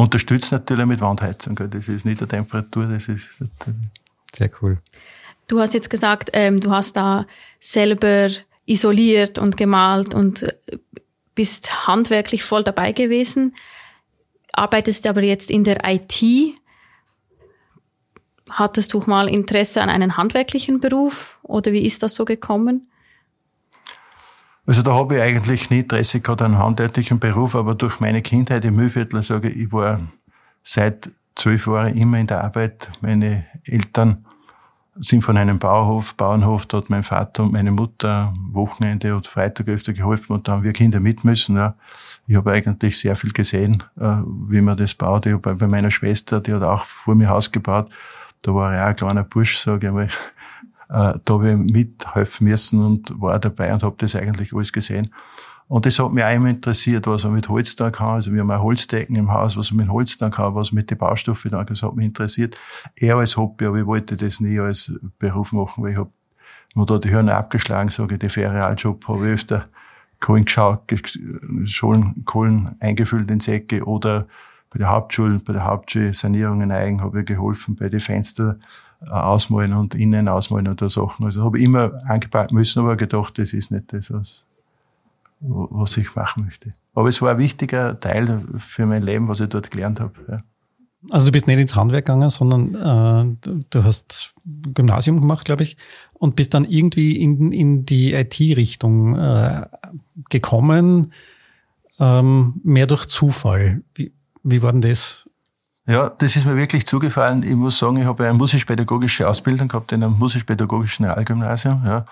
Unterstützt 0.00 0.50
natürlich 0.50 0.86
mit 0.86 1.02
Wandheizung. 1.02 1.60
Das 1.70 1.86
ist 1.86 2.06
nicht 2.06 2.22
der 2.22 2.28
Temperatur, 2.28 2.86
das 2.86 3.06
ist. 3.08 3.28
Sehr 4.32 4.50
cool. 4.62 4.78
Du 5.46 5.60
hast 5.60 5.74
jetzt 5.74 5.90
gesagt, 5.90 6.30
ähm, 6.32 6.58
du 6.58 6.70
hast 6.70 6.96
da 6.96 7.26
selber 7.58 8.30
isoliert 8.64 9.38
und 9.38 9.58
gemalt 9.58 10.14
und 10.14 10.44
äh, 10.44 10.78
bist 11.34 11.86
handwerklich 11.86 12.44
voll 12.44 12.64
dabei 12.64 12.92
gewesen, 12.92 13.54
arbeitest 14.52 15.06
aber 15.06 15.22
jetzt 15.22 15.50
in 15.50 15.64
der 15.64 15.80
IT. 15.84 16.54
Hattest 18.48 18.94
du 18.94 19.02
mal 19.06 19.28
Interesse 19.28 19.82
an 19.82 19.90
einem 19.90 20.16
handwerklichen 20.16 20.80
Beruf 20.80 21.38
oder 21.42 21.72
wie 21.72 21.84
ist 21.84 22.02
das 22.02 22.14
so 22.14 22.24
gekommen? 22.24 22.89
Also 24.70 24.82
da 24.82 24.94
habe 24.94 25.16
ich 25.16 25.20
eigentlich 25.20 25.68
nie 25.70 25.80
Interesse 25.80 26.20
gehabt 26.20 26.42
an 26.42 26.56
handwerklichen 26.56 27.18
Beruf, 27.18 27.56
aber 27.56 27.74
durch 27.74 27.98
meine 27.98 28.22
Kindheit 28.22 28.64
im 28.64 28.76
Mühlviertel 28.76 29.20
sage 29.20 29.48
ich, 29.48 29.62
ich 29.64 29.72
war 29.72 29.98
seit 30.62 31.10
zwölf 31.34 31.66
Jahren 31.66 31.96
immer 31.96 32.20
in 32.20 32.28
der 32.28 32.44
Arbeit. 32.44 32.88
Meine 33.00 33.46
Eltern 33.64 34.24
sind 34.94 35.22
von 35.22 35.36
einem 35.36 35.58
Bauhof, 35.58 36.14
Bauernhof, 36.14 36.66
da 36.66 36.76
hat 36.76 36.88
mein 36.88 37.02
Vater 37.02 37.42
und 37.42 37.52
meine 37.52 37.72
Mutter 37.72 38.32
Wochenende 38.52 39.16
und 39.16 39.26
Freitag 39.26 39.66
öfter 39.66 39.92
geholfen 39.92 40.34
und 40.34 40.46
da 40.46 40.52
haben 40.52 40.62
wir 40.62 40.72
Kinder 40.72 41.00
mit 41.00 41.24
müssen. 41.24 41.56
Ja. 41.56 41.74
Ich 42.28 42.36
habe 42.36 42.52
eigentlich 42.52 42.96
sehr 42.96 43.16
viel 43.16 43.32
gesehen, 43.32 43.82
äh, 43.98 44.18
wie 44.48 44.60
man 44.60 44.76
das 44.76 44.94
baut. 44.94 45.26
Ich 45.26 45.32
habe 45.32 45.56
bei 45.56 45.66
meiner 45.66 45.90
Schwester, 45.90 46.40
die 46.40 46.54
hat 46.54 46.62
auch 46.62 46.84
vor 46.84 47.16
mir 47.16 47.28
Haus 47.28 47.50
gebaut, 47.50 47.90
da 48.42 48.54
war 48.54 48.72
ich 48.72 48.78
auch 48.78 48.86
ein 48.86 48.94
kleiner 48.94 49.24
Bursch, 49.24 49.58
sage 49.58 49.88
ich 49.88 49.92
mal 49.92 50.10
da 50.90 51.20
habe 51.28 51.52
ich 51.52 51.56
mithelfen 51.56 52.48
müssen 52.48 52.84
und 52.84 53.20
war 53.20 53.38
dabei 53.38 53.72
und 53.72 53.82
habe 53.82 53.96
das 53.98 54.16
eigentlich 54.16 54.52
alles 54.52 54.72
gesehen. 54.72 55.14
Und 55.68 55.86
das 55.86 56.00
hat 56.00 56.12
mich 56.12 56.24
auch 56.24 56.34
immer 56.34 56.48
interessiert, 56.48 57.06
was 57.06 57.22
man 57.22 57.34
mit 57.34 57.48
Holz 57.48 57.76
da 57.76 57.92
kann. 57.92 58.16
Also 58.16 58.32
wir 58.32 58.40
haben 58.40 58.50
auch 58.50 58.62
Holzdecken 58.62 59.14
im 59.14 59.32
Haus, 59.32 59.56
was 59.56 59.70
man 59.70 59.86
mit 59.86 59.92
Holz 59.92 60.16
da 60.16 60.28
kann, 60.28 60.56
was 60.56 60.72
mit 60.72 60.90
den 60.90 60.98
Baustoffe 60.98 61.44
da 61.44 61.58
kann. 61.58 61.66
Das 61.68 61.84
hat 61.84 61.94
mich 61.94 62.06
interessiert. 62.06 62.58
Eher 62.96 63.16
als 63.16 63.36
Hobby, 63.36 63.66
aber 63.66 63.76
ich 63.76 63.86
wollte 63.86 64.16
das 64.16 64.40
nie 64.40 64.58
als 64.58 64.92
Beruf 65.20 65.52
machen, 65.52 65.84
weil 65.84 65.92
ich 65.92 65.98
habe 65.98 66.10
mir 66.74 66.86
da 66.86 66.98
die 66.98 67.10
Hörner 67.10 67.36
abgeschlagen, 67.36 67.88
sage 67.88 68.14
ich, 68.14 68.20
die 68.20 68.28
Ferialjob 68.28 69.06
habe 69.06 69.28
ich 69.28 69.34
öfter 69.34 69.68
Kohlen 70.18 70.44
geschaut, 70.44 70.92
Schulen, 71.66 72.24
Kohlen 72.24 72.74
eingefüllt 72.80 73.30
in 73.30 73.38
Säcke 73.38 73.84
oder 73.84 74.26
bei 74.70 74.78
der 74.78 74.88
Hauptschule, 74.88 75.38
bei 75.38 75.52
der 75.52 75.64
Hauptschulsanierung 75.64 76.62
in 76.62 76.72
Eigen 76.72 77.00
habe 77.00 77.20
ich 77.20 77.26
geholfen, 77.26 77.76
bei 77.76 77.88
den 77.88 78.00
Fenstern 78.00 78.60
äh, 78.60 78.64
ausmalen 79.08 79.72
und 79.72 79.94
innen 79.94 80.28
ausmalen 80.28 80.68
oder 80.68 80.88
Sachen. 80.88 81.24
Also 81.24 81.44
habe 81.44 81.58
ich 81.58 81.64
immer 81.64 82.02
angepackt 82.06 82.52
müssen, 82.52 82.80
aber 82.80 82.96
gedacht, 82.96 83.38
das 83.38 83.52
ist 83.52 83.70
nicht 83.70 83.92
das, 83.92 84.12
was, 84.12 84.46
was 85.40 85.96
ich 85.96 86.14
machen 86.14 86.44
möchte. 86.44 86.74
Aber 86.94 87.08
es 87.08 87.22
war 87.22 87.32
ein 87.32 87.38
wichtiger 87.38 87.98
Teil 87.98 88.42
für 88.58 88.86
mein 88.86 89.02
Leben, 89.02 89.28
was 89.28 89.40
ich 89.40 89.48
dort 89.48 89.70
gelernt 89.70 90.00
habe. 90.00 90.12
Ja. 90.28 90.42
Also 91.08 91.26
du 91.26 91.32
bist 91.32 91.46
nicht 91.46 91.58
ins 91.58 91.74
Handwerk 91.74 92.06
gegangen, 92.06 92.28
sondern 92.28 92.74
äh, 93.44 93.62
du 93.70 93.84
hast 93.84 94.34
Gymnasium 94.44 95.20
gemacht, 95.20 95.46
glaube 95.46 95.62
ich, 95.62 95.78
und 96.12 96.36
bist 96.36 96.52
dann 96.52 96.66
irgendwie 96.66 97.16
in, 97.16 97.52
in 97.52 97.86
die 97.86 98.12
IT-Richtung 98.12 99.16
äh, 99.16 99.64
gekommen, 100.28 101.12
ähm, 101.98 102.60
mehr 102.62 102.86
durch 102.86 103.06
Zufall. 103.06 103.82
Wie, 103.94 104.12
wie 104.42 104.62
war 104.62 104.72
denn 104.72 104.82
das? 104.82 105.26
Ja, 105.86 106.10
das 106.10 106.36
ist 106.36 106.46
mir 106.46 106.56
wirklich 106.56 106.86
zugefallen. 106.86 107.42
Ich 107.42 107.54
muss 107.54 107.78
sagen, 107.78 107.96
ich 107.96 108.04
habe 108.04 108.24
eine 108.24 108.34
musisch-pädagogische 108.36 109.28
Ausbildung 109.28 109.68
gehabt 109.68 109.92
in 109.92 110.02
einem 110.02 110.18
musisch-pädagogischen 110.18 111.06
Realgymnasium, 111.06 111.82
ja, 111.84 112.04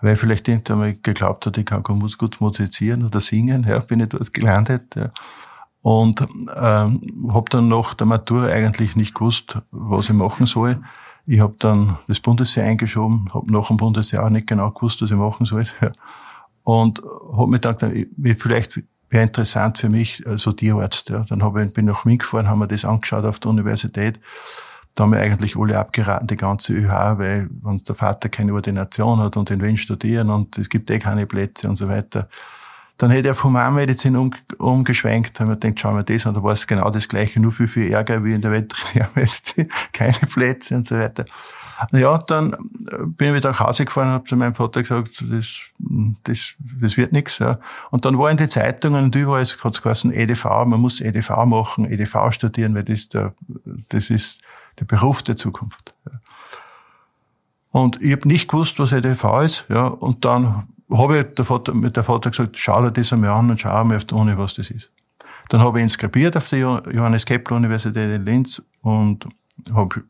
weil 0.00 0.14
ich 0.14 0.20
vielleicht 0.20 0.46
irgendwann 0.48 1.00
geglaubt 1.02 1.46
hat, 1.46 1.56
ich 1.56 1.64
kann 1.64 1.82
gut 1.82 2.40
musizieren 2.40 3.04
oder 3.04 3.20
singen, 3.20 3.64
ja, 3.64 3.78
bin 3.80 4.00
ich 4.00 4.10
dort 4.10 4.32
gelandet, 4.32 4.94
ja. 4.94 5.10
Und 5.82 6.20
ähm, 6.56 7.30
habe 7.32 7.44
dann 7.48 7.68
nach 7.68 7.94
der 7.94 8.08
Matur 8.08 8.48
eigentlich 8.48 8.96
nicht 8.96 9.14
gewusst, 9.14 9.58
was 9.70 10.08
ich 10.08 10.14
machen 10.16 10.44
soll. 10.44 10.82
Ich 11.26 11.38
habe 11.38 11.54
dann 11.60 11.98
das 12.08 12.18
Bundesjahr 12.18 12.66
eingeschoben, 12.66 13.28
habe 13.32 13.52
nach 13.52 13.68
dem 13.68 13.76
Bundesjahr 13.76 14.24
auch 14.24 14.30
nicht 14.30 14.48
genau 14.48 14.72
gewusst, 14.72 15.00
was 15.00 15.10
ich 15.10 15.16
machen 15.16 15.46
soll. 15.46 15.62
Ja. 15.80 15.92
Und 16.64 17.02
habe 17.32 17.46
mir 17.46 17.60
gedacht, 17.60 17.84
vielleicht 18.36 18.82
wäre 19.08 19.22
interessant 19.22 19.78
für 19.78 19.88
mich, 19.88 20.18
so 20.18 20.30
also 20.30 20.52
Tierarzt. 20.52 21.10
Ja. 21.10 21.24
Dann 21.28 21.42
hab 21.42 21.56
ich, 21.56 21.72
bin 21.72 21.86
ich 21.86 21.94
nach 21.94 22.06
Wien 22.06 22.18
gefahren, 22.18 22.48
haben 22.48 22.58
wir 22.58 22.66
das 22.66 22.84
angeschaut 22.84 23.24
auf 23.24 23.38
der 23.38 23.50
Universität. 23.50 24.20
Da 24.94 25.04
haben 25.04 25.12
wir 25.12 25.20
eigentlich 25.20 25.56
alle 25.56 25.78
abgeraten, 25.78 26.26
die 26.26 26.36
ganze 26.36 26.72
ÖH, 26.72 27.18
weil 27.18 27.48
wenn 27.62 27.76
der 27.76 27.94
Vater 27.94 28.28
keine 28.30 28.54
Ordination 28.54 29.18
hat 29.18 29.36
und 29.36 29.50
in 29.50 29.62
Wien 29.62 29.76
studieren 29.76 30.30
und 30.30 30.56
es 30.58 30.70
gibt 30.70 30.90
eh 30.90 30.98
keine 30.98 31.26
Plätze 31.26 31.68
und 31.68 31.76
so 31.76 31.88
weiter. 31.88 32.28
Dann 32.98 33.10
hätte 33.10 33.28
er 33.28 33.42
Humanmedizin 33.42 34.16
um, 34.16 34.32
umgeschwenkt, 34.58 35.38
haben 35.38 35.48
wir 35.48 35.56
gedacht, 35.56 35.80
schauen 35.80 35.96
wir 35.96 36.02
das 36.02 36.26
an, 36.26 36.34
da 36.34 36.42
war 36.42 36.52
es 36.52 36.66
genau 36.66 36.90
das 36.90 37.08
Gleiche, 37.08 37.40
nur 37.40 37.52
viel, 37.52 37.68
viel 37.68 37.92
Ärger 37.92 38.24
wie 38.24 38.32
in 38.32 38.40
der 38.40 38.52
Veterinärmedizin, 38.52 39.70
keine 39.92 40.14
Plätze 40.14 40.76
und 40.76 40.86
so 40.86 40.96
weiter. 40.96 41.26
Ja, 41.92 42.18
dann 42.18 42.54
äh, 42.54 43.04
bin 43.04 43.28
ich 43.28 43.34
wieder 43.34 43.50
nach 43.50 43.60
Hause 43.60 43.84
gefahren 43.84 44.08
und 44.08 44.14
habe 44.14 44.24
zu 44.24 44.36
meinem 44.36 44.54
Vater 44.54 44.80
gesagt, 44.80 45.22
das, 45.30 45.60
das, 46.24 46.54
das 46.80 46.96
wird 46.96 47.12
nichts. 47.12 47.38
Ja. 47.38 47.58
Und 47.90 48.04
dann 48.04 48.18
war 48.18 48.30
in 48.30 48.38
den 48.38 48.48
Zeitungen 48.48 49.04
und 49.04 49.14
überall 49.14 49.44
hat 49.44 49.74
es 49.74 49.82
geheißen, 49.82 50.12
EDV, 50.12 50.44
man 50.64 50.80
muss 50.80 51.00
EDV 51.00 51.44
machen, 51.44 51.84
EDV 51.84 52.30
studieren, 52.30 52.74
weil 52.74 52.84
das, 52.84 53.08
der, 53.08 53.34
das 53.90 54.10
ist 54.10 54.40
der 54.80 54.86
Beruf 54.86 55.22
der 55.22 55.36
Zukunft. 55.36 55.94
Ja. 56.06 56.20
Und 57.72 58.00
ich 58.00 58.12
habe 58.12 58.26
nicht 58.26 58.48
gewusst, 58.48 58.78
was 58.78 58.92
EDV 58.92 59.42
ist. 59.42 59.66
Ja, 59.68 59.86
und 59.88 60.24
dann 60.24 60.68
habe 60.90 61.18
ich 61.18 61.34
der 61.34 61.44
Vater, 61.44 61.74
mit 61.74 61.96
der 61.96 62.04
Vater 62.04 62.30
gesagt, 62.30 62.58
schau 62.58 62.82
dir 62.82 62.92
das 62.92 63.12
einmal 63.12 63.30
an 63.30 63.50
und 63.50 63.60
schau 63.60 63.84
mal 63.84 63.96
auf 63.96 64.04
der 64.04 64.18
Uni, 64.18 64.36
was 64.36 64.54
das 64.54 64.70
ist. 64.70 64.90
Dann 65.48 65.60
habe 65.60 65.78
ich 65.78 65.82
inskribiert 65.82 66.36
auf 66.36 66.48
der 66.48 66.58
Johannes 66.58 67.24
Kepler 67.24 67.56
Universität 67.56 68.10
in 68.14 68.24
Linz 68.24 68.62
und 68.82 69.28
habe 69.72 70.02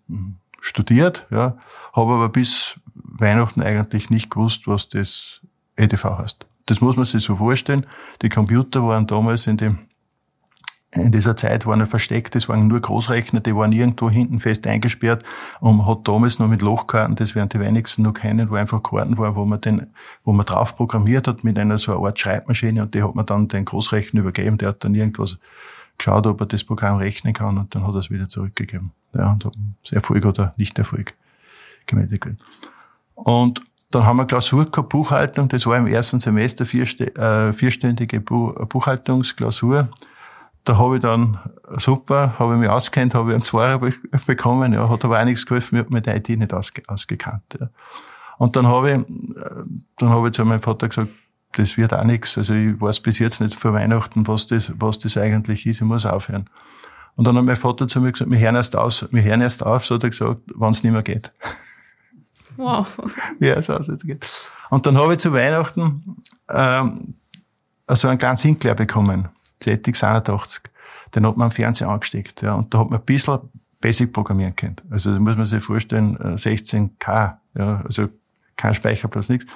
studiert, 0.61 1.27
ja, 1.31 1.57
habe 1.93 2.15
aber 2.15 2.29
bis 2.29 2.79
Weihnachten 2.95 3.63
eigentlich 3.63 4.11
nicht 4.11 4.31
gewusst, 4.31 4.67
was 4.67 4.89
das 4.89 5.41
EDV 5.77 6.05
heißt. 6.05 6.47
Das 6.67 6.81
muss 6.81 6.97
man 6.97 7.05
sich 7.05 7.25
so 7.25 7.37
vorstellen. 7.37 7.87
Die 8.23 8.29
Computer 8.29 8.87
waren 8.87 9.07
damals 9.07 9.47
in 9.47 9.57
dem 9.57 9.79
in 10.97 11.13
dieser 11.13 11.37
Zeit 11.37 11.67
waren 11.67 11.81
er 11.81 11.87
versteckt, 11.87 12.35
das 12.35 12.49
waren 12.49 12.67
nur 12.67 12.81
Großrechner, 12.81 13.41
die 13.41 13.55
waren 13.55 13.73
irgendwo 13.73 14.11
hinten 14.11 14.41
fest 14.41 14.67
eingesperrt 14.67 15.25
und 15.61 15.87
hat 15.87 16.09
damals 16.09 16.39
noch 16.39 16.49
mit 16.49 16.63
Lochkarten, 16.63 17.17
das 17.17 17.35
werden 17.35 17.49
die 17.51 17.61
wenigsten 17.61 18.03
noch 18.03 18.15
kennen, 18.15 18.51
wo 18.51 18.55
einfach 18.55 18.83
Karten 18.83 19.19
waren, 19.19 19.35
wo 19.37 19.45
man 19.45 19.61
den, 19.61 19.87
wo 20.25 20.33
man 20.33 20.47
drauf 20.47 20.77
programmiert 20.77 21.29
hat 21.29 21.45
mit 21.45 21.59
einer 21.59 21.79
so 21.79 21.97
einer 21.97 22.07
Art 22.07 22.19
Schreibmaschine 22.19 22.83
und 22.83 22.95
die 22.95 23.03
hat 23.03 23.15
man 23.15 23.27
dann 23.27 23.49
den 23.49 23.65
Großrechner 23.65 24.21
übergeben, 24.21 24.59
der 24.59 24.71
hat 24.71 24.85
dann 24.85 24.95
irgendwas 24.95 25.39
geschaut, 25.99 26.27
ob 26.27 26.41
er 26.41 26.47
das 26.47 26.65
Programm 26.65 26.97
rechnen 26.97 27.33
kann 27.33 27.59
und 27.59 27.75
dann 27.75 27.87
hat 27.87 27.95
er 27.95 27.99
es 27.99 28.11
wieder 28.11 28.29
zurückgegeben. 28.29 28.93
Ja, 29.15 29.33
und 29.33 29.49
das 29.83 29.93
Erfolg 29.93 30.25
oder 30.25 30.53
Nicht-Erfolg 30.57 31.15
gemeldet 31.87 32.25
werden. 32.25 32.39
Und 33.15 33.63
dann 33.91 34.05
haben 34.05 34.17
wir 34.17 34.27
Klausur 34.27 34.71
gehabt, 34.71 34.91
Buchhaltung, 34.91 35.49
das 35.49 35.67
war 35.67 35.79
im 35.79 35.87
ersten 35.87 36.19
Semester 36.19 36.65
äh, 36.65 37.53
vierständige 37.53 38.21
Buchhaltungsklausur 38.21 39.89
da 40.67 40.79
habe 40.79 40.97
ich 40.97 41.03
dann, 41.03 41.39
super, 41.77 42.39
habe 42.39 42.55
ich 42.55 42.61
mich 42.61 42.69
auskennt, 42.69 43.15
habe 43.15 43.31
ich 43.31 43.35
einen 43.35 43.43
Zweier 43.43 43.81
bekommen, 44.27 44.73
ja, 44.73 44.89
hat 44.89 45.05
aber 45.05 45.21
auch 45.21 45.25
nichts 45.25 45.47
geholfen, 45.47 45.77
ich 45.77 45.85
habe 45.85 45.95
mit 45.95 46.07
der 46.07 46.17
IT 46.17 46.29
nicht 46.29 46.53
ausge, 46.53 46.83
ausgekannt. 46.89 47.59
Ja. 47.59 47.69
Und 48.39 48.57
dann 48.57 48.67
habe 48.67 48.91
ich, 48.91 48.99
dann 49.97 50.11
habe 50.11 50.29
ich 50.29 50.35
zu 50.35 50.45
meinem 50.45 50.61
Vater 50.61 50.89
gesagt, 50.89 51.09
das 51.53 51.77
wird 51.77 51.95
auch 51.95 52.05
nichts. 52.05 52.37
Also 52.37 52.53
ich 52.53 52.79
weiß 52.81 53.01
bis 53.01 53.19
jetzt 53.19 53.41
nicht 53.41 53.55
vor 53.55 53.73
Weihnachten, 53.73 54.27
was 54.27 54.47
das, 54.47 54.73
was 54.77 54.99
das 54.99 55.17
eigentlich 55.17 55.65
ist, 55.67 55.81
ich 55.81 55.87
muss 55.87 56.05
aufhören. 56.05 56.51
Und 57.15 57.27
dann 57.27 57.37
hat 57.37 57.45
mein 57.45 57.57
Vater 57.57 57.89
zu 57.89 58.01
mir 58.01 58.13
gesagt, 58.13 58.31
wir 58.31 58.39
hören 58.39 58.57
erst 58.57 58.77
aus, 58.77 59.09
wir 59.11 59.23
hören 59.23 59.41
erst 59.41 59.65
auf, 59.65 59.87
so 59.87 59.95
hat 59.95 60.05
er 60.05 60.11
gesagt, 60.11 60.41
wenn 60.55 60.71
es 60.71 60.83
nicht 60.83 60.93
mehr 60.93 61.03
geht. 61.03 61.33
Wow. 62.57 62.87
Wie 63.39 63.49
es 63.49 63.71
aus 63.71 63.87
jetzt 63.87 64.07
geht. 64.07 64.27
Und 64.71 64.85
dann 64.85 64.99
habe 64.99 65.13
ich 65.13 65.19
zu 65.21 65.33
Weihnachten 65.33 66.17
ähm, 66.49 67.15
so 67.89 68.09
einen 68.09 68.19
kleinen 68.19 68.37
Sinclair 68.37 68.75
bekommen. 68.75 69.29
ZX81. 69.63 70.63
Den 71.15 71.27
hat 71.27 71.37
man 71.37 71.47
am 71.47 71.51
Fernseher 71.51 71.89
angesteckt. 71.89 72.43
Ja, 72.43 72.55
und 72.55 72.73
da 72.73 72.81
hat 72.81 72.91
man 72.91 73.01
ein 73.01 73.05
bisschen 73.05 73.39
Basic 73.81 74.13
programmieren 74.13 74.57
können. 74.57 74.77
Also 74.91 75.13
da 75.13 75.21
muss 75.21 75.37
man 75.37 75.47
sich 75.47 75.63
vorstellen, 75.63 76.17
16K, 76.19 77.37
äh, 77.55 77.59
ja, 77.59 77.83
also 77.85 78.09
kein 78.57 78.75
Speicherplatz, 78.75 79.29
nichts. 79.29 79.47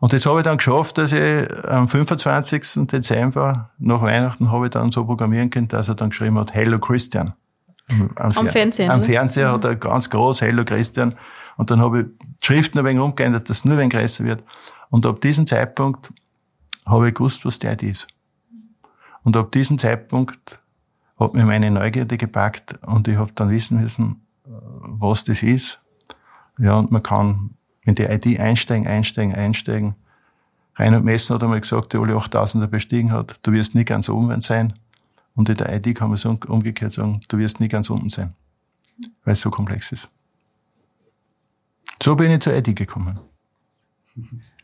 Und 0.00 0.12
das 0.12 0.24
habe 0.26 0.40
ich 0.40 0.44
dann 0.44 0.58
geschafft, 0.58 0.98
dass 0.98 1.12
ich 1.12 1.64
am 1.64 1.88
25. 1.88 2.86
Dezember 2.86 3.70
nach 3.78 4.00
Weihnachten 4.00 4.52
habe 4.52 4.66
ich 4.66 4.70
dann 4.70 4.92
so 4.92 5.04
programmieren 5.04 5.50
können, 5.50 5.68
dass 5.68 5.88
er 5.88 5.96
dann 5.96 6.10
geschrieben 6.10 6.38
hat, 6.38 6.54
Hello 6.54 6.78
Christian. 6.78 7.34
Am, 7.88 8.10
am 8.16 8.48
Fernseher. 8.48 8.92
Am 8.92 9.02
Fernseher 9.02 9.52
hat 9.52 9.64
er 9.64 9.74
ganz 9.74 10.08
groß 10.08 10.40
Hello 10.42 10.64
Christian. 10.64 11.16
Und 11.56 11.70
dann 11.70 11.80
habe 11.80 12.00
ich 12.00 12.06
die 12.40 12.46
Schriften 12.46 12.78
ein 12.78 12.84
wenig 12.84 13.02
umgeändert, 13.02 13.48
dass 13.48 13.58
es 13.58 13.64
nur 13.64 13.74
ein 13.74 13.80
wenig 13.80 13.92
größer 13.92 14.24
wird. 14.24 14.44
Und 14.90 15.04
ab 15.04 15.20
diesem 15.20 15.46
Zeitpunkt 15.46 16.12
habe 16.86 17.08
ich 17.08 17.14
gewusst, 17.14 17.44
was 17.44 17.58
der 17.58 17.82
ist. 17.82 18.06
Und 19.28 19.36
ab 19.36 19.52
diesem 19.52 19.76
Zeitpunkt 19.76 20.58
hat 21.18 21.34
mir 21.34 21.44
meine 21.44 21.70
Neugierde 21.70 22.16
gepackt 22.16 22.82
und 22.86 23.08
ich 23.08 23.18
habe 23.18 23.30
dann 23.34 23.50
wissen 23.50 23.78
müssen, 23.78 24.22
äh, 24.46 24.48
was 24.80 25.24
das 25.24 25.42
ist. 25.42 25.82
Ja, 26.58 26.78
und 26.78 26.90
man 26.90 27.02
kann 27.02 27.50
in 27.82 27.94
die 27.94 28.04
IT 28.04 28.40
einsteigen, 28.40 28.86
einsteigen, 28.86 29.34
einsteigen. 29.34 29.96
Reinhard 30.76 31.04
Messen 31.04 31.34
hat 31.34 31.42
einmal 31.42 31.60
gesagt, 31.60 31.92
der 31.92 32.00
alle 32.00 32.14
8000er 32.14 32.68
bestiegen 32.68 33.12
hat, 33.12 33.38
du 33.42 33.52
wirst 33.52 33.74
nie 33.74 33.84
ganz 33.84 34.08
oben 34.08 34.40
sein. 34.40 34.72
Und 35.34 35.50
in 35.50 35.58
der 35.58 35.74
IT 35.74 35.94
kann 35.94 36.08
man 36.08 36.16
so 36.16 36.30
umgekehrt 36.46 36.92
sagen, 36.92 37.20
du 37.28 37.36
wirst 37.36 37.60
nie 37.60 37.68
ganz 37.68 37.90
unten 37.90 38.08
sein, 38.08 38.32
weil 39.26 39.34
es 39.34 39.42
so 39.42 39.50
komplex 39.50 39.92
ist. 39.92 40.08
So 42.02 42.16
bin 42.16 42.30
ich 42.30 42.40
zur 42.40 42.54
IT 42.54 42.74
gekommen. 42.74 43.20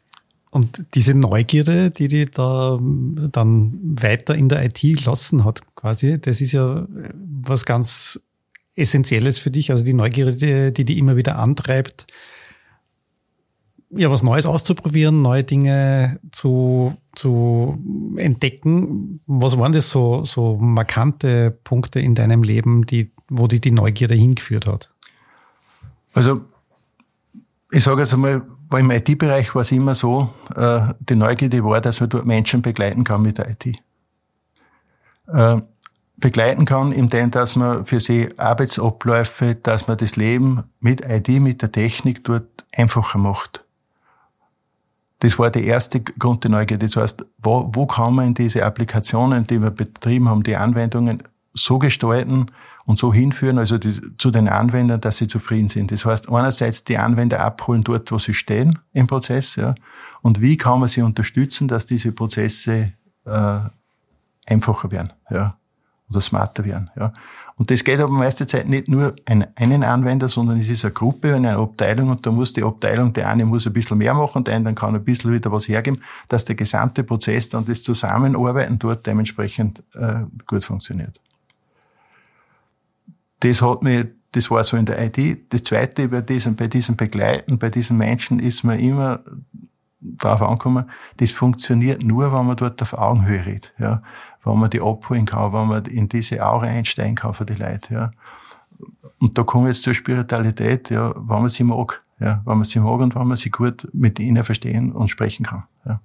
Und 0.55 0.85
diese 0.95 1.15
Neugierde, 1.15 1.91
die 1.91 2.07
die 2.07 2.27
da 2.27 2.79
dann 2.81 3.77
weiter 3.83 4.37
in 4.37 4.49
der 4.49 4.65
IT 4.65 4.83
gelassen 4.83 5.45
hat, 5.45 5.63
quasi, 5.75 6.21
das 6.21 6.41
ist 6.41 6.53
ja 6.53 6.87
was 7.43 7.65
ganz 7.65 8.21
Essentielles 8.77 9.39
für 9.39 9.51
dich. 9.51 9.73
Also 9.73 9.85
die 9.85 9.95
Neugierde, 9.95 10.71
die 10.71 10.85
die 10.85 10.97
immer 11.01 11.17
wieder 11.17 11.41
antreibt, 11.41 12.07
ja, 13.91 14.13
was 14.13 14.23
Neues 14.23 14.47
auszuprobieren, 14.47 15.23
neue 15.23 15.43
Dinge 15.43 16.21
zu, 16.31 16.95
zu 17.17 17.77
entdecken. 18.17 19.19
Was 19.27 19.59
waren 19.59 19.73
das 19.73 19.91
so, 19.91 20.25
so 20.25 20.57
markante 20.59 21.51
Punkte 21.65 21.99
in 21.99 22.15
deinem 22.15 22.45
Leben, 22.45 22.87
die, 22.87 23.11
wo 23.29 23.49
die 23.49 23.61
die 23.61 23.73
Neugierde 23.73 24.15
hingeführt 24.15 24.69
hat? 24.69 24.89
Also, 26.13 26.43
ich 27.73 27.83
sage 27.83 28.03
jetzt 28.03 28.15
einmal, 28.15 28.43
war 28.69 28.81
im 28.81 28.91
IT-Bereich 28.91 29.55
war 29.55 29.63
es 29.63 29.73
immer 29.73 29.95
so, 29.95 30.33
äh, 30.55 30.81
die 31.01 31.17
Neugierde 31.17 31.65
war, 31.65 31.81
dass 31.81 32.01
man 32.01 32.09
dort 32.09 32.27
Menschen 32.27 32.63
begleiten 32.63 33.05
kann 33.05 33.23
mit 33.23 33.39
der 33.39 33.51
IT. 33.51 33.67
Äh, 35.27 35.61
begleiten 36.17 36.65
kann, 36.65 36.93
indem 36.93 37.31
dass 37.31 37.57
man 37.57 37.85
für 37.85 38.01
sie 38.01 38.31
Arbeitsabläufe, 38.39 39.57
dass 39.57 39.89
man 39.89 39.97
das 39.97 40.17
Leben 40.17 40.65
mit 40.81 41.03
IT, 41.03 41.29
mit 41.29 41.63
der 41.63 41.73
Technik 41.73 42.25
dort 42.25 42.65
einfacher 42.73 43.19
macht. 43.19 43.65
Das 45.21 45.39
war 45.39 45.51
der 45.51 45.65
erste 45.65 46.01
Grund 46.01 46.45
der 46.45 46.51
Neugierde. 46.51 46.87
Das 46.87 46.97
heißt, 46.97 47.27
wo, 47.39 47.71
wo 47.73 47.87
kann 47.87 48.15
man 48.15 48.35
diese 48.35 48.65
Applikationen, 48.65 49.47
die 49.47 49.61
wir 49.61 49.71
betrieben 49.71 50.29
haben, 50.29 50.43
die 50.43 50.57
Anwendungen 50.57 51.23
so 51.53 51.79
gestalten, 51.79 52.51
und 52.87 52.99
so 52.99 53.13
hinführen, 53.13 53.59
also 53.59 53.79
die, 53.79 54.17
zu 54.19 54.31
den 54.31 54.49
Anwendern, 54.49 55.01
dass 55.01 55.19
sie 55.19 55.27
zufrieden 55.27 55.69
sind. 55.69 55.91
Das 55.91 56.05
heißt, 56.05 56.31
einerseits 56.31 56.85
die 56.85 56.99
Anwender 56.99 57.41
abholen 57.41 57.83
dort, 57.83 58.13
wo 58.13 58.19
sie 58.19 58.35
stehen 58.35 58.79
im 58.93 59.07
Prozess, 59.07 59.57
ja, 59.57 59.75
und 60.23 60.41
wie 60.41 60.57
kann 60.57 60.81
man 60.81 60.89
sie 60.89 61.03
unterstützen, 61.03 61.69
dass 61.69 61.87
diese 61.87 62.13
Prozesse 62.13 62.93
äh, 63.25 63.59
einfacher 64.47 64.91
werden, 64.91 65.13
ja, 65.31 65.57
oder 66.11 66.21
smarter 66.21 66.65
werden, 66.65 66.91
ja. 66.97 67.13
Und 67.57 67.71
das 67.71 67.85
geht 67.85 68.01
aber 68.01 68.13
meiste 68.13 68.49
Zeit 68.49 68.69
nicht 68.69 68.89
nur 68.89 69.15
ein, 69.27 69.47
einen 69.55 69.85
Anwender, 69.85 70.29
sondern 70.29 70.59
es 70.59 70.69
ist 70.69 70.85
eine 70.85 70.93
Gruppe, 70.93 71.37
eine 71.37 71.57
Abteilung 71.57 72.09
und 72.09 72.27
da 72.27 72.33
muss 72.33 72.53
die 72.53 72.65
Abteilung, 72.65 73.13
der 73.13 73.29
eine 73.29 73.47
muss 73.47 73.65
ein 73.65 73.73
bisschen 73.73 73.99
mehr 73.99 74.13
machen, 74.13 74.43
der 74.43 74.57
andere 74.57 74.75
kann 74.75 74.95
ein 74.95 75.05
bisschen 75.05 75.33
wieder 75.33 75.53
was 75.53 75.69
hergeben, 75.69 76.03
dass 76.29 76.45
der 76.45 76.57
gesamte 76.57 77.05
Prozess 77.05 77.49
dann 77.51 77.65
das 77.65 77.85
Zusammenarbeiten 77.85 78.79
dort 78.81 79.07
dementsprechend 79.07 79.85
äh, 79.95 80.25
gut 80.47 80.65
funktioniert. 80.65 81.21
Das 83.45 83.61
hat 83.61 83.83
mir, 83.83 84.11
das 84.33 84.51
war 84.51 84.65
so 84.65 84.77
in 84.77 84.87
der 84.87 84.99
ID. 85.05 85.53
Das 85.53 85.63
zweite 85.63 86.09
bei 86.09 86.23
diesem, 86.23 86.57
bei 86.57 86.67
diesem 86.67 86.97
Begleiten, 86.97 87.59
bei 87.59 87.69
diesen 87.69 87.99
Menschen 87.99 88.41
ist 88.41 88.65
mir 88.65 88.79
immer 88.79 89.21
darauf 90.01 90.43
angekommen, 90.43 90.91
das 91.19 91.33
funktioniert 91.33 92.03
nur, 92.03 92.33
wenn 92.33 92.47
man 92.47 92.57
dort 92.57 92.81
auf 92.83 92.95
Augenhöhe 92.95 93.45
redet, 93.45 93.73
ja. 93.79 94.03
Wenn 94.45 94.59
man 94.59 94.69
die 94.69 94.83
abholen 94.83 95.25
kann, 95.25 95.53
wenn 95.55 95.69
man 95.69 95.85
in 95.87 96.09
diese 96.09 96.45
Aura 96.45 96.67
einsteigen 96.67 97.15
kann 97.15 97.33
für 97.33 97.47
die 97.47 97.55
Leute, 97.55 97.95
ja. 97.95 98.11
Und 99.19 99.39
da 99.39 99.43
kommen 99.43 99.65
wir 99.65 99.71
jetzt 99.71 99.83
zur 99.83 99.95
Spiritualität, 99.95 100.91
ja, 100.91 101.15
wenn 101.17 101.41
man 101.41 101.49
sie 101.49 101.65
mag, 101.65 102.03
ja, 102.21 102.43
wenn 102.45 102.59
man 102.59 102.65
sie 102.65 102.81
mag 102.81 103.01
und 103.01 103.15
wenn 103.15 103.27
man 103.27 103.37
sie 103.37 103.51
gut 103.51 103.89
mit 103.93 104.19
ihnen 104.19 104.45
verstehen 104.45 104.93
und 104.93 105.09
sprechen 105.09 105.47
kann, 105.47 105.65
ja. 105.87 106.01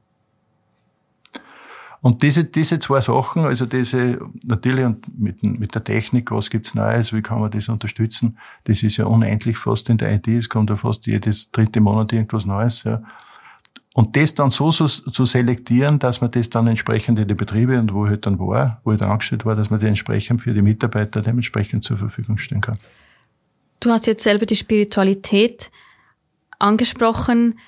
Und 2.02 2.24
diese, 2.24 2.46
diese 2.46 2.80
zwei 2.80 3.02
Sachen, 3.02 3.44
also 3.44 3.66
diese, 3.66 4.20
natürlich 4.46 4.86
und 4.86 5.20
mit, 5.20 5.44
mit 5.44 5.76
der 5.76 5.84
Technik, 5.84 6.32
was 6.32 6.50
gibt's 6.50 6.74
Neues, 6.74 7.12
wie 7.12 7.22
kann 7.22 7.42
man 7.42 7.52
das 7.52 7.68
unterstützen, 7.68 8.38
das 8.64 8.84
ist 8.84 8.98
ja 8.98 9.06
unendlich 9.06 9.58
fast 9.58 9.90
in 9.90 9.98
der 9.98 10.14
IT, 10.14 10.28
es 10.28 10.48
kommt 10.48 10.70
ja 10.70 10.78
fast 10.78 11.08
jedes 11.08 11.52
dritte 11.52 11.82
Monat 11.82 12.14
irgendwas 12.14 12.46
Neues, 12.46 12.84
ja. 12.84 13.02
Und 13.96 14.16
das 14.16 14.34
dann 14.34 14.50
so, 14.50 14.72
so 14.72 14.88
zu 14.88 15.26
selektieren, 15.26 16.00
dass 16.00 16.22
man 16.22 16.32
das 16.32 16.50
dann 16.50 16.68
entsprechend 16.68 17.20
in 17.20 17.28
die 17.28 17.34
Betriebe 17.34 17.78
und 17.78 17.92
wo 17.94 18.06
ich 18.06 18.12
halt 18.12 18.26
dann 18.26 18.40
war, 18.40 18.80
wo 18.86 18.94
ich 18.94 19.00
dann 19.00 19.10
angestellt 19.10 19.46
war, 19.46 19.56
dass 19.56 19.72
man 19.72 19.80
die 19.80 19.88
entsprechend 19.88 20.42
für 20.42 20.54
die 20.54 20.62
Mitarbeiter 20.62 21.22
dementsprechend 21.22 21.84
zur 21.84 21.98
Verfügung 21.98 22.38
stellen 22.38 22.62
kann. 22.62 22.78
Du 23.80 23.90
hast 23.90 24.08
jetzt 24.08 24.24
selber 24.24 24.46
die 24.46 24.56
Spiritualität 24.56 25.72
angesprochen. 26.60 27.60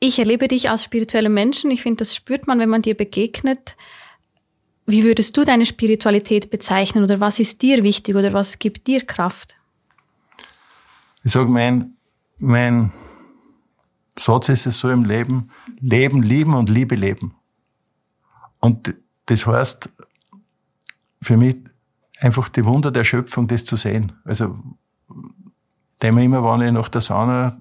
Ich 0.00 0.18
erlebe 0.18 0.48
dich 0.48 0.70
als 0.70 0.84
spiritueller 0.84 1.28
Menschen. 1.28 1.70
Ich 1.70 1.82
finde, 1.82 1.98
das 1.98 2.14
spürt 2.14 2.46
man, 2.46 2.58
wenn 2.58 2.68
man 2.68 2.82
dir 2.82 2.96
begegnet. 2.96 3.76
Wie 4.86 5.04
würdest 5.04 5.36
du 5.36 5.44
deine 5.44 5.66
Spiritualität 5.66 6.50
bezeichnen 6.50 7.04
oder 7.04 7.20
was 7.20 7.38
ist 7.38 7.62
dir 7.62 7.82
wichtig 7.82 8.14
oder 8.14 8.32
was 8.32 8.58
gibt 8.58 8.86
dir 8.86 9.04
Kraft? 9.04 9.56
Ich 11.24 11.32
sage, 11.32 11.50
mein, 11.50 11.94
mein 12.38 12.92
Satz 14.18 14.48
ist 14.48 14.66
es 14.66 14.78
so 14.78 14.90
im 14.90 15.04
Leben, 15.04 15.50
Leben, 15.80 16.22
lieben 16.22 16.54
und 16.54 16.70
Liebe 16.70 16.94
leben. 16.94 17.34
Und 18.60 18.94
das 19.26 19.46
heißt 19.46 19.90
für 21.20 21.36
mich 21.36 21.56
einfach 22.20 22.48
die 22.48 22.64
Wunder 22.64 22.90
der 22.90 23.04
Schöpfung, 23.04 23.48
das 23.48 23.64
zu 23.64 23.76
sehen. 23.76 24.12
Also, 24.24 24.58
dem 26.02 26.18
immer, 26.18 26.42
wenn 26.42 26.66
ich 26.66 26.72
nach 26.72 26.88
der 26.88 27.00
Sauna 27.00 27.56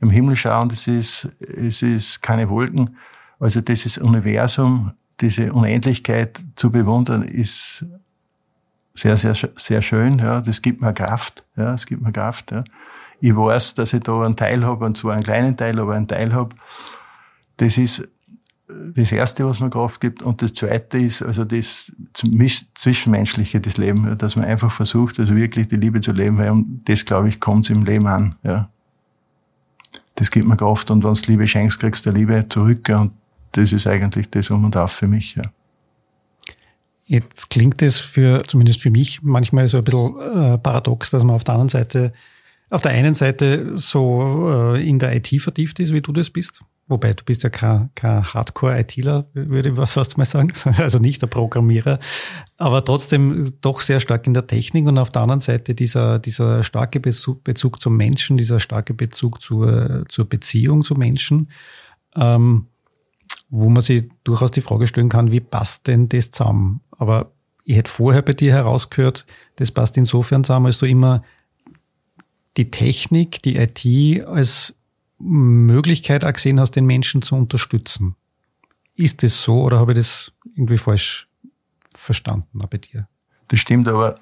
im 0.00 0.10
Himmel 0.10 0.36
schaue 0.36 0.62
und 0.62 0.72
es 0.72 0.86
ist, 0.86 1.28
es 1.40 1.82
ist 1.82 2.22
keine 2.22 2.48
Wolken, 2.48 2.96
also 3.38 3.60
dieses 3.60 3.98
Universum, 3.98 4.92
diese 5.20 5.52
Unendlichkeit 5.52 6.42
zu 6.56 6.70
bewundern, 6.70 7.22
ist 7.22 7.84
sehr, 8.94 9.16
sehr, 9.16 9.34
sehr 9.56 9.82
schön. 9.82 10.18
Ja, 10.18 10.40
das 10.40 10.62
gibt 10.62 10.80
mir 10.80 10.92
Kraft. 10.92 11.44
Ja, 11.56 11.74
es 11.74 11.86
gibt 11.86 12.02
mir 12.02 12.12
Kraft. 12.12 12.50
Ja 12.50 12.64
ich 13.22 13.36
weiß, 13.36 13.74
dass 13.74 13.92
ich 13.92 14.02
da 14.02 14.20
einen 14.22 14.34
Teil 14.34 14.66
habe, 14.66 14.84
und 14.84 14.96
zwar 14.96 15.14
einen 15.14 15.22
kleinen 15.22 15.56
Teil, 15.56 15.78
aber 15.78 15.94
einen 15.94 16.08
Teil 16.08 16.32
habe. 16.32 16.56
Das 17.58 17.78
ist 17.78 18.08
das 18.68 19.12
Erste, 19.12 19.46
was 19.46 19.60
mir 19.60 19.70
Kraft 19.70 20.00
gibt. 20.00 20.22
Und 20.22 20.42
das 20.42 20.54
Zweite 20.54 20.98
ist 20.98 21.22
also 21.22 21.44
das 21.44 21.92
Zwischenmenschliche, 22.74 23.60
das 23.60 23.76
Leben, 23.76 24.16
dass 24.18 24.36
man 24.36 24.44
einfach 24.44 24.72
versucht, 24.72 25.18
also 25.20 25.34
wirklich 25.34 25.68
die 25.68 25.76
Liebe 25.76 26.00
zu 26.00 26.12
leben, 26.12 26.38
weil 26.38 26.50
um 26.50 26.80
das, 26.84 27.04
glaube 27.04 27.28
ich, 27.28 27.40
kommt 27.40 27.68
im 27.70 27.84
Leben 27.84 28.06
an. 28.06 28.36
Ja. 28.42 28.70
Das 30.14 30.30
gibt 30.30 30.46
mir 30.46 30.56
Kraft. 30.56 30.90
Und 30.90 31.04
wenn 31.04 31.14
du 31.14 31.20
Liebe 31.26 31.46
schenkst, 31.46 31.80
kriegst 31.80 32.06
du 32.06 32.10
Liebe 32.10 32.46
zurück. 32.48 32.88
Und 32.88 33.12
das 33.52 33.72
ist 33.72 33.86
eigentlich 33.86 34.30
das 34.30 34.50
Um 34.50 34.64
und 34.64 34.76
Auf 34.76 34.92
für 34.92 35.08
mich. 35.08 35.34
Ja. 35.34 35.44
Jetzt 37.04 37.50
klingt 37.50 37.82
es 37.82 37.98
für, 37.98 38.42
zumindest 38.44 38.80
für 38.80 38.90
mich, 38.90 39.22
manchmal 39.22 39.68
so 39.68 39.78
ein 39.78 39.84
bisschen 39.84 40.18
äh, 40.20 40.58
paradox, 40.58 41.10
dass 41.10 41.24
man 41.24 41.36
auf 41.36 41.44
der 41.44 41.54
anderen 41.54 41.68
Seite 41.68 42.12
auf 42.72 42.80
der 42.80 42.92
einen 42.92 43.12
Seite 43.12 43.76
so 43.76 44.48
äh, 44.48 44.88
in 44.88 44.98
der 44.98 45.14
IT 45.14 45.28
vertieft 45.42 45.78
ist, 45.78 45.92
wie 45.92 46.00
du 46.00 46.10
das 46.10 46.30
bist. 46.30 46.62
Wobei 46.88 47.14
du 47.14 47.24
bist 47.24 47.42
ja 47.42 47.48
kein, 47.48 47.90
kein 47.94 48.24
Hardcore-ITler, 48.24 49.26
würde 49.34 49.70
ich 49.70 49.76
was 49.76 49.92
fast 49.92 50.18
mal 50.18 50.24
sagen. 50.24 50.52
Also 50.76 50.98
nicht 50.98 51.22
der 51.22 51.28
Programmierer, 51.28 51.98
aber 52.56 52.84
trotzdem 52.84 53.52
doch 53.60 53.80
sehr 53.80 54.00
stark 54.00 54.26
in 54.26 54.34
der 54.34 54.46
Technik 54.46 54.86
und 54.86 54.98
auf 54.98 55.10
der 55.10 55.22
anderen 55.22 55.40
Seite 55.40 55.74
dieser, 55.74 56.18
dieser 56.18 56.64
starke 56.64 57.00
Bezug, 57.00 57.44
Bezug 57.44 57.80
zum 57.80 57.96
Menschen, 57.96 58.36
dieser 58.36 58.60
starke 58.60 58.94
Bezug 58.94 59.40
zur, 59.40 60.04
zur 60.08 60.28
Beziehung 60.28 60.82
zu 60.82 60.94
Menschen, 60.94 61.50
ähm, 62.16 62.66
wo 63.48 63.68
man 63.68 63.82
sich 63.82 64.04
durchaus 64.24 64.50
die 64.50 64.60
Frage 64.60 64.86
stellen 64.86 65.08
kann, 65.08 65.30
wie 65.30 65.40
passt 65.40 65.86
denn 65.86 66.08
das 66.08 66.30
zusammen? 66.30 66.80
Aber 66.90 67.32
ich 67.64 67.76
hätte 67.76 67.90
vorher 67.90 68.22
bei 68.22 68.32
dir 68.32 68.52
herausgehört, 68.52 69.24
das 69.56 69.70
passt 69.70 69.96
insofern 69.96 70.42
zusammen, 70.42 70.66
als 70.66 70.78
du 70.78 70.86
immer 70.86 71.22
die 72.56 72.70
Technik, 72.70 73.42
die 73.42 73.56
IT 73.56 74.26
als 74.26 74.74
Möglichkeit 75.22 76.24
auch 76.24 76.32
gesehen 76.32 76.60
hast, 76.60 76.72
den 76.72 76.86
Menschen 76.86 77.22
zu 77.22 77.36
unterstützen. 77.36 78.16
Ist 78.94 79.22
das 79.22 79.40
so 79.40 79.62
oder 79.62 79.78
habe 79.78 79.92
ich 79.92 79.98
das 79.98 80.32
irgendwie 80.56 80.78
falsch 80.78 81.28
verstanden 81.94 82.58
bei 82.70 82.78
dir? 82.78 83.08
Das 83.48 83.60
stimmt, 83.60 83.88
aber 83.88 84.18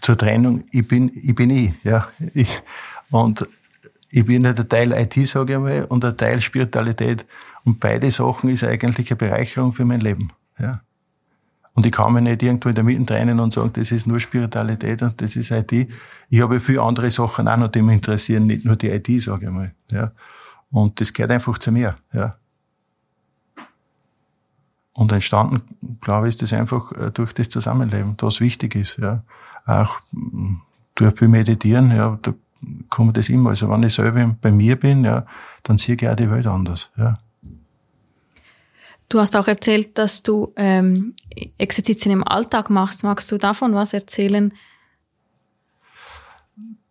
zur 0.00 0.16
Trennung, 0.16 0.64
ich 0.70 0.86
bin 0.86 1.10
ich, 1.14 1.34
bin 1.34 1.50
ich 1.50 1.72
ja. 1.82 2.08
Ich, 2.34 2.48
und 3.10 3.46
ich 4.10 4.24
bin 4.24 4.44
ja 4.44 4.52
der 4.52 4.68
Teil 4.68 4.92
IT, 4.92 5.14
sage 5.26 5.54
ich 5.54 5.58
mal, 5.58 5.84
und 5.84 6.02
der 6.02 6.16
Teil 6.16 6.40
Spiritualität. 6.40 7.26
Und 7.64 7.80
beide 7.80 8.10
Sachen 8.10 8.50
ist 8.50 8.64
eigentlich 8.64 9.10
eine 9.10 9.16
Bereicherung 9.16 9.72
für 9.72 9.84
mein 9.84 10.00
Leben. 10.00 10.30
Ja. 10.58 10.80
Und 11.74 11.86
ich 11.86 11.92
kann 11.92 12.12
mich 12.12 12.22
nicht 12.22 12.42
irgendwo 12.42 12.70
in 12.70 12.74
der 12.74 12.84
Mitte 12.84 13.04
trennen 13.06 13.38
und 13.38 13.52
sagen, 13.52 13.72
das 13.72 13.92
ist 13.92 14.06
nur 14.06 14.18
Spiritualität 14.18 15.02
und 15.02 15.20
das 15.20 15.36
ist 15.36 15.50
IT. 15.50 15.88
Ich 16.30 16.40
habe 16.40 16.58
viele 16.58 16.82
andere 16.82 17.10
Sachen 17.10 17.46
auch 17.46 17.56
noch, 17.56 17.68
die 17.68 17.82
mich 17.82 17.96
interessieren, 17.96 18.46
nicht 18.46 18.64
nur 18.64 18.76
die 18.76 18.88
IT, 18.88 19.06
sage 19.22 19.46
ich 19.46 19.52
mal. 19.52 19.72
Ja. 19.90 20.12
Und 20.70 21.00
das 21.00 21.12
gehört 21.12 21.32
einfach 21.32 21.58
zu 21.58 21.72
mir. 21.72 21.96
Ja. 22.12 22.36
Und 24.92 25.12
entstanden, 25.12 25.62
glaube 26.00 26.26
ich, 26.26 26.34
ist 26.34 26.42
das 26.42 26.52
einfach 26.52 26.92
äh, 26.92 27.10
durch 27.12 27.32
das 27.32 27.48
Zusammenleben, 27.48 28.16
das 28.16 28.40
wichtig 28.40 28.74
ist. 28.74 28.98
Ja. 28.98 29.22
Auch 29.64 30.00
mm, 30.12 30.56
durch 30.96 31.14
viel 31.16 31.28
meditieren, 31.28 31.90
ja, 31.92 32.18
da 32.20 32.34
kommt 32.90 33.16
das 33.16 33.28
immer. 33.28 33.50
Also 33.50 33.70
wenn 33.70 33.84
ich 33.84 33.94
selber 33.94 34.34
bei 34.40 34.50
mir 34.50 34.76
bin, 34.76 35.04
ja, 35.04 35.24
dann 35.62 35.78
sehe 35.78 35.94
ich 35.94 36.08
auch 36.08 36.16
die 36.16 36.30
Welt 36.30 36.46
anders. 36.46 36.90
Ja. 36.96 37.18
Du 39.08 39.20
hast 39.20 39.36
auch 39.36 39.48
erzählt, 39.48 39.96
dass 39.96 40.22
du 40.22 40.52
ähm, 40.56 41.14
Exerzitien 41.56 42.12
im 42.12 42.26
Alltag 42.26 42.68
machst. 42.68 43.04
Magst 43.04 43.30
du 43.32 43.38
davon 43.38 43.74
was 43.74 43.94
erzählen? 43.94 44.52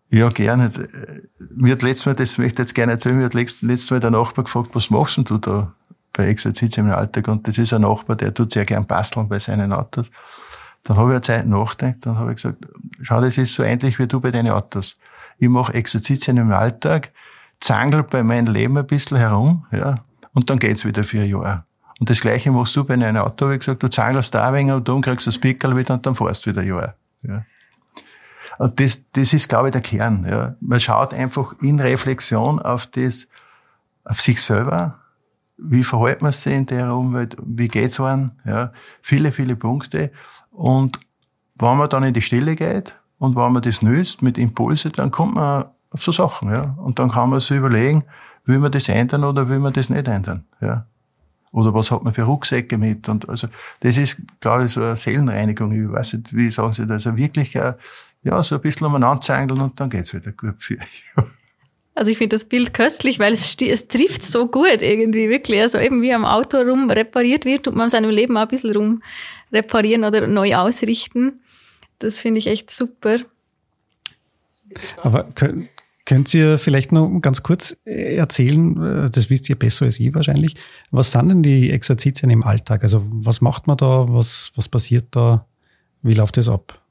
Ja, 0.09 0.29
gerne. 0.29 0.71
Mir 1.55 1.73
hat 1.73 1.81
letztes 1.81 2.05
Mal, 2.05 2.15
das 2.15 2.37
möchte 2.37 2.61
ich 2.61 2.67
jetzt 2.67 2.75
gerne 2.75 2.93
erzählen, 2.93 3.17
mir 3.17 3.25
hat 3.25 3.33
letztes 3.33 3.91
Mal 3.91 3.99
der 3.99 4.11
Nachbar 4.11 4.45
gefragt, 4.45 4.69
was 4.73 4.89
machst 4.89 5.17
du 5.17 5.37
da 5.37 5.73
bei 6.13 6.27
Exerzitien 6.27 6.87
im 6.87 6.93
Alltag? 6.93 7.27
Und 7.27 7.47
das 7.47 7.57
ist 7.57 7.73
ein 7.73 7.81
Nachbar, 7.81 8.15
der 8.15 8.33
tut 8.33 8.53
sehr 8.53 8.65
gern 8.65 8.85
basteln 8.85 9.27
bei 9.27 9.39
seinen 9.39 9.73
Autos. 9.73 10.09
Dann 10.83 10.97
habe 10.97 11.09
ich 11.09 11.15
eine 11.15 11.21
Zeit 11.21 11.47
nachgedacht, 11.47 12.05
dann 12.05 12.17
habe 12.17 12.31
ich 12.31 12.37
gesagt, 12.37 12.65
schau, 13.01 13.19
das 13.19 13.37
ist 13.37 13.53
so 13.53 13.63
ähnlich 13.63 13.99
wie 13.99 14.07
du 14.07 14.21
bei 14.21 14.31
deinen 14.31 14.51
Autos. 14.51 14.97
Ich 15.37 15.49
mache 15.49 15.73
Exerzitien 15.73 16.37
im 16.37 16.51
Alltag, 16.53 17.11
zangel 17.59 18.03
bei 18.03 18.23
meinem 18.23 18.53
Leben 18.53 18.77
ein 18.77 18.87
bisschen 18.87 19.17
herum, 19.17 19.65
ja, 19.71 20.03
und 20.33 20.49
dann 20.49 20.59
geht's 20.59 20.85
wieder 20.85 21.03
für 21.03 21.19
ein 21.19 21.29
Jahr. 21.29 21.65
Und 21.99 22.09
das 22.09 22.21
Gleiche 22.21 22.51
machst 22.51 22.75
du 22.75 22.85
bei 22.85 22.93
einem 22.93 23.17
Auto, 23.17 23.45
habe 23.45 23.55
ich 23.55 23.59
gesagt, 23.59 23.83
du 23.83 23.89
zahlst 23.89 24.33
da 24.33 24.47
ein 24.47 24.53
wenig 24.53 24.73
und 24.73 24.87
dann 24.87 25.01
kriegst 25.01 25.25
du 25.25 25.31
das 25.31 25.39
Pickel 25.39 25.75
wieder 25.75 25.95
und 25.95 26.05
dann 26.05 26.15
fährst 26.15 26.45
du 26.45 26.51
wieder 26.51 26.61
ein 26.61 26.67
Jahr. 26.67 26.95
Ja. 27.23 27.45
Und 28.57 28.79
das, 28.79 29.09
das 29.11 29.33
ist, 29.33 29.49
glaube 29.49 29.69
ich, 29.69 29.71
der 29.71 29.81
Kern. 29.81 30.25
Ja. 30.29 30.55
Man 30.59 30.79
schaut 30.79 31.13
einfach 31.13 31.55
in 31.61 31.79
Reflexion 31.79 32.59
auf 32.59 32.87
das, 32.87 33.27
auf 34.03 34.21
sich 34.21 34.41
selber. 34.41 34.99
Wie 35.57 35.83
verhält 35.83 36.21
man 36.21 36.31
sich 36.31 36.53
in 36.53 36.65
der 36.65 36.93
Umwelt? 36.93 37.37
Wie 37.43 37.67
geht's 37.67 37.99
einem? 37.99 38.31
Ja. 38.45 38.71
Viele, 39.01 39.31
viele 39.31 39.55
Punkte. 39.55 40.11
Und 40.51 40.99
wenn 41.55 41.77
man 41.77 41.89
dann 41.89 42.03
in 42.03 42.13
die 42.13 42.21
Stille 42.21 42.55
geht 42.55 42.99
und 43.17 43.35
wenn 43.35 43.51
man 43.51 43.61
das 43.61 43.81
nützt 43.81 44.21
mit 44.21 44.37
Impulse, 44.37 44.89
dann 44.89 45.11
kommt 45.11 45.35
man 45.35 45.65
auf 45.89 46.03
so 46.03 46.11
Sachen, 46.11 46.53
ja. 46.53 46.75
Und 46.77 46.99
dann 46.99 47.11
kann 47.11 47.29
man 47.29 47.39
sich 47.39 47.57
überlegen, 47.57 48.03
will 48.45 48.59
man 48.59 48.71
das 48.71 48.89
ändern 48.89 49.23
oder 49.23 49.49
will 49.49 49.59
man 49.59 49.73
das 49.73 49.89
nicht 49.89 50.07
ändern, 50.07 50.45
ja. 50.61 50.85
Oder 51.51 51.73
was 51.73 51.91
hat 51.91 52.03
man 52.03 52.13
für 52.13 52.23
Rucksäcke 52.23 52.77
mit? 52.77 53.07
Und 53.09 53.27
also, 53.29 53.47
das 53.79 53.97
ist, 53.97 54.21
glaube 54.41 54.65
ich, 54.65 54.73
so 54.73 54.83
eine 54.83 54.95
Seelenreinigung. 54.95 55.71
Ich 55.71 55.91
weiß 55.91 56.13
nicht, 56.13 56.35
wie 56.35 56.49
sagen 56.49 56.73
Sie 56.73 56.85
das? 56.85 57.07
Also 57.07 57.17
wirklich, 57.17 57.55
äh, 57.55 57.73
ja, 58.23 58.41
so 58.43 58.55
ein 58.55 58.61
bisschen 58.61 58.87
umeinander 58.87 59.21
zängeln 59.21 59.61
und 59.61 59.79
dann 59.79 59.89
geht's 59.89 60.13
wieder 60.13 60.31
gut 60.31 60.55
für 60.57 60.77
Also 61.95 62.11
ich 62.11 62.17
finde 62.17 62.35
das 62.35 62.45
Bild 62.45 62.73
köstlich, 62.73 63.17
weil 63.17 63.33
es, 63.33 63.57
es 63.59 63.87
trifft 63.87 64.23
so 64.23 64.47
gut 64.47 64.81
irgendwie, 64.81 65.29
wirklich. 65.29 65.61
Also 65.61 65.79
eben 65.79 66.01
wie 66.01 66.13
am 66.13 66.25
Auto 66.25 66.57
rum 66.57 66.91
repariert 66.91 67.45
wird, 67.45 67.63
tut 67.63 67.75
man 67.75 67.89
seinem 67.89 68.11
Leben 68.11 68.37
auch 68.37 68.41
ein 68.41 68.47
bisschen 68.49 68.75
rum 68.75 69.01
reparieren 69.51 70.03
oder 70.03 70.27
neu 70.27 70.55
ausrichten. 70.55 71.41
Das 71.97 72.19
finde 72.19 72.37
ich 72.37 72.47
echt 72.47 72.69
super. 72.69 73.17
Aber 75.01 75.23
können, 75.33 75.69
Könnt 76.07 76.33
ihr 76.33 76.57
vielleicht 76.57 76.93
noch 76.93 77.19
ganz 77.19 77.43
kurz 77.43 77.75
äh, 77.85 78.15
erzählen, 78.15 78.81
äh, 78.81 79.09
das 79.09 79.29
wisst 79.29 79.49
ihr 79.49 79.59
besser 79.59 79.83
als 79.83 79.99
ich 79.99 80.15
wahrscheinlich, 80.15 80.55
was 80.89 81.11
sind 81.11 81.27
denn 81.27 81.43
die 81.43 81.69
Exerzitien 81.69 82.29
im 82.29 82.45
Alltag? 82.45 82.83
Also 82.83 83.03
was 83.05 83.41
macht 83.41 83.67
man 83.67 83.75
da, 83.75 84.05
was, 84.07 84.53
was 84.55 84.69
passiert 84.69 85.07
da, 85.11 85.45
wie 86.03 86.13
läuft 86.13 86.37
das 86.37 86.47
ab? 86.47 86.81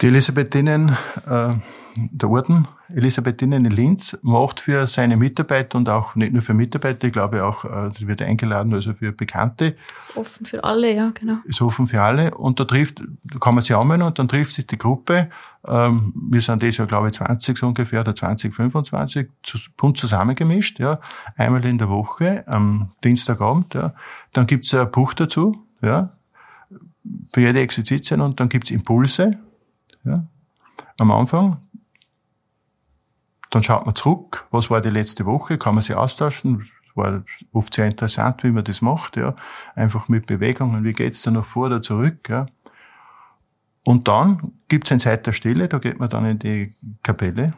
Die 0.00 0.06
Elisabethinnen, 0.08 0.96
äh, 1.26 1.54
der 1.96 2.28
Orden 2.28 2.66
Elisabethinnen 2.88 3.64
in 3.64 3.70
Linz 3.70 4.18
macht 4.22 4.60
für 4.60 4.88
seine 4.88 5.16
Mitarbeiter 5.16 5.78
und 5.78 5.88
auch 5.88 6.16
nicht 6.16 6.32
nur 6.32 6.42
für 6.42 6.52
Mitarbeiter, 6.52 7.06
ich 7.06 7.12
glaube 7.12 7.44
auch, 7.44 7.64
äh, 7.64 7.90
wird 8.00 8.20
eingeladen, 8.20 8.74
also 8.74 8.92
für 8.92 9.12
Bekannte. 9.12 9.76
Ist 10.00 10.16
offen 10.16 10.46
für 10.46 10.64
alle, 10.64 10.92
ja, 10.92 11.12
genau. 11.14 11.38
Ist 11.44 11.62
offen 11.62 11.86
für 11.86 12.02
alle. 12.02 12.34
Und 12.34 12.58
da 12.58 12.64
trifft, 12.64 13.02
da 13.22 13.38
kann 13.38 13.54
man 13.54 13.62
sich 13.62 13.74
anmelden 13.74 14.06
und 14.06 14.18
dann 14.18 14.26
trifft 14.26 14.52
sich 14.52 14.66
die 14.66 14.78
Gruppe. 14.78 15.30
Ähm, 15.66 16.12
wir 16.30 16.40
sind 16.40 16.62
das 16.64 16.76
ja, 16.76 16.86
glaube 16.86 17.08
ich, 17.08 17.14
20 17.14 17.56
so 17.56 17.68
ungefähr 17.68 18.00
oder 18.00 18.16
20, 18.16 18.52
25, 18.52 19.28
bunt 19.76 19.96
zusammengemischt, 19.96 20.80
ja. 20.80 20.98
Einmal 21.36 21.64
in 21.64 21.78
der 21.78 21.88
Woche, 21.88 22.42
am 22.48 22.90
Dienstagabend, 23.04 23.74
ja. 23.74 23.94
Dann 24.32 24.48
gibt's 24.48 24.74
ein 24.74 24.90
Buch 24.90 25.14
dazu, 25.14 25.56
ja. 25.82 26.10
Für 27.32 27.40
jede 27.40 27.60
Exerzitien 27.60 28.20
und 28.20 28.40
dann 28.40 28.48
gibt's 28.48 28.70
Impulse, 28.70 29.38
ja, 30.04 30.26
am 30.98 31.10
Anfang. 31.10 31.58
Dann 33.50 33.62
schaut 33.62 33.86
man 33.86 33.94
zurück, 33.94 34.46
was 34.50 34.70
war 34.70 34.80
die 34.80 34.90
letzte 34.90 35.26
Woche, 35.26 35.58
kann 35.58 35.74
man 35.74 35.82
sich 35.82 35.94
austauschen. 35.94 36.68
War 36.96 37.24
oft 37.52 37.74
sehr 37.74 37.86
interessant, 37.86 38.44
wie 38.44 38.50
man 38.50 38.64
das 38.64 38.80
macht, 38.80 39.16
ja. 39.16 39.34
Einfach 39.74 40.08
mit 40.08 40.26
Bewegungen, 40.26 40.84
wie 40.84 40.92
geht's 40.92 41.22
da 41.22 41.30
noch 41.30 41.44
vor 41.44 41.66
oder 41.66 41.82
zurück, 41.82 42.28
ja. 42.28 42.46
Und 43.84 44.08
dann 44.08 44.52
gibt's 44.68 44.90
eine 44.92 45.00
Zeit 45.00 45.26
der 45.26 45.32
Stille, 45.32 45.68
da 45.68 45.78
geht 45.78 46.00
man 46.00 46.08
dann 46.08 46.24
in 46.24 46.38
die 46.38 46.74
Kapelle 47.02 47.54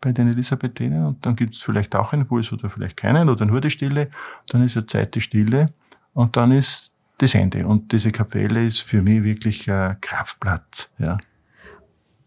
bei 0.00 0.12
den 0.12 0.28
Elisabethinen 0.28 1.06
und 1.06 1.24
dann 1.24 1.36
gibt's 1.36 1.62
vielleicht 1.62 1.94
auch 1.96 2.12
einen 2.12 2.22
Impuls 2.22 2.52
oder 2.52 2.68
vielleicht 2.68 2.96
keinen 2.96 3.28
oder 3.28 3.46
nur 3.46 3.60
die 3.60 3.70
Stille. 3.70 4.10
Dann 4.48 4.62
ist 4.62 4.76
eine 4.76 4.86
Zeit 4.86 5.14
der 5.14 5.20
Stille 5.20 5.72
und 6.12 6.36
dann 6.36 6.52
ist 6.52 6.92
das 7.18 7.34
Ende. 7.34 7.66
Und 7.66 7.92
diese 7.92 8.12
Kapelle 8.12 8.66
ist 8.66 8.82
für 8.82 9.02
mich 9.02 9.22
wirklich 9.22 9.70
ein 9.70 10.00
Kraftblatt, 10.00 10.90
ja. 10.98 11.18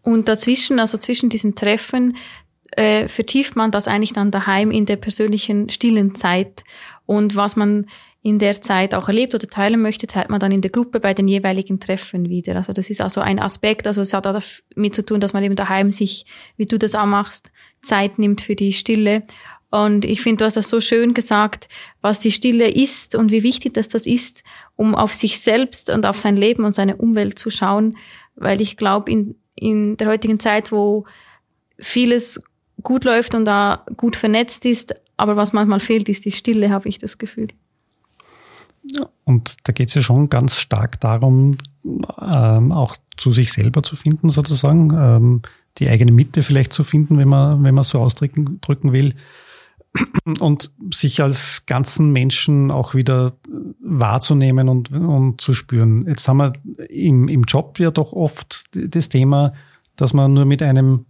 Und 0.02 0.28
dazwischen, 0.28 0.78
also 0.78 0.98
zwischen 0.98 1.28
diesen 1.28 1.54
Treffen, 1.54 2.16
äh, 2.72 3.08
vertieft 3.08 3.56
man 3.56 3.70
das 3.70 3.88
eigentlich 3.88 4.12
dann 4.12 4.30
daheim 4.30 4.70
in 4.70 4.86
der 4.86 4.96
persönlichen 4.96 5.68
stillen 5.68 6.14
Zeit. 6.14 6.64
Und 7.06 7.36
was 7.36 7.56
man 7.56 7.86
in 8.22 8.38
der 8.38 8.60
Zeit 8.60 8.94
auch 8.94 9.08
erlebt 9.08 9.34
oder 9.34 9.46
teilen 9.46 9.80
möchte, 9.80 10.06
teilt 10.06 10.28
man 10.28 10.40
dann 10.40 10.52
in 10.52 10.60
der 10.60 10.70
Gruppe 10.70 11.00
bei 11.00 11.14
den 11.14 11.26
jeweiligen 11.26 11.80
Treffen 11.80 12.28
wieder. 12.28 12.54
Also 12.56 12.72
das 12.72 12.90
ist 12.90 13.00
also 13.00 13.22
ein 13.22 13.38
Aspekt, 13.38 13.86
also 13.86 14.02
es 14.02 14.12
hat 14.12 14.26
damit 14.26 14.94
zu 14.94 15.04
tun, 15.04 15.20
dass 15.20 15.32
man 15.32 15.42
eben 15.42 15.56
daheim 15.56 15.90
sich, 15.90 16.26
wie 16.56 16.66
du 16.66 16.78
das 16.78 16.94
auch 16.94 17.06
machst, 17.06 17.50
Zeit 17.82 18.18
nimmt 18.18 18.42
für 18.42 18.54
die 18.54 18.74
Stille. 18.74 19.22
Und 19.70 20.04
ich 20.04 20.20
finde, 20.20 20.38
du 20.38 20.44
hast 20.44 20.56
das 20.56 20.68
so 20.68 20.80
schön 20.80 21.14
gesagt, 21.14 21.68
was 22.02 22.20
die 22.20 22.32
Stille 22.32 22.68
ist 22.68 23.14
und 23.14 23.30
wie 23.30 23.42
wichtig 23.42 23.72
das 23.74 23.88
das 23.88 24.04
ist, 24.04 24.42
um 24.76 24.94
auf 24.94 25.14
sich 25.14 25.40
selbst 25.40 25.88
und 25.90 26.04
auf 26.04 26.18
sein 26.18 26.36
Leben 26.36 26.64
und 26.64 26.74
seine 26.74 26.96
Umwelt 26.96 27.38
zu 27.38 27.50
schauen. 27.50 27.96
Weil 28.34 28.60
ich 28.60 28.76
glaube, 28.76 29.10
in 29.10 29.36
in 29.60 29.96
der 29.96 30.08
heutigen 30.08 30.40
Zeit, 30.40 30.72
wo 30.72 31.04
vieles 31.78 32.42
gut 32.82 33.04
läuft 33.04 33.34
und 33.34 33.44
da 33.44 33.84
gut 33.96 34.16
vernetzt 34.16 34.64
ist, 34.64 34.94
aber 35.16 35.36
was 35.36 35.52
manchmal 35.52 35.80
fehlt, 35.80 36.08
ist 36.08 36.24
die 36.24 36.32
Stille, 36.32 36.70
habe 36.70 36.88
ich 36.88 36.98
das 36.98 37.18
Gefühl. 37.18 37.48
Und 39.24 39.56
da 39.64 39.72
geht 39.72 39.88
es 39.88 39.94
ja 39.94 40.02
schon 40.02 40.30
ganz 40.30 40.58
stark 40.58 40.98
darum, 41.00 41.58
ähm, 41.84 42.72
auch 42.72 42.96
zu 43.18 43.30
sich 43.30 43.52
selber 43.52 43.82
zu 43.82 43.96
finden, 43.96 44.30
sozusagen, 44.30 44.92
ähm, 44.96 45.42
die 45.78 45.88
eigene 45.88 46.10
Mitte 46.10 46.42
vielleicht 46.42 46.72
zu 46.72 46.82
finden, 46.82 47.18
wenn 47.18 47.28
man, 47.28 47.62
wenn 47.62 47.74
man 47.74 47.84
so 47.84 47.98
ausdrücken 47.98 48.60
drücken 48.60 48.92
will 48.92 49.14
und 50.40 50.72
sich 50.92 51.22
als 51.22 51.66
ganzen 51.66 52.12
Menschen 52.12 52.70
auch 52.70 52.94
wieder 52.94 53.32
wahrzunehmen 53.82 54.68
und, 54.68 54.92
und 54.92 55.40
zu 55.40 55.54
spüren. 55.54 56.06
Jetzt 56.06 56.28
haben 56.28 56.38
wir 56.38 56.52
im, 56.88 57.28
im 57.28 57.42
Job 57.42 57.78
ja 57.78 57.90
doch 57.90 58.12
oft 58.12 58.64
das 58.74 59.08
Thema, 59.08 59.52
dass 59.96 60.12
man 60.12 60.32
nur 60.32 60.44
mit 60.44 60.62
einem 60.62 61.06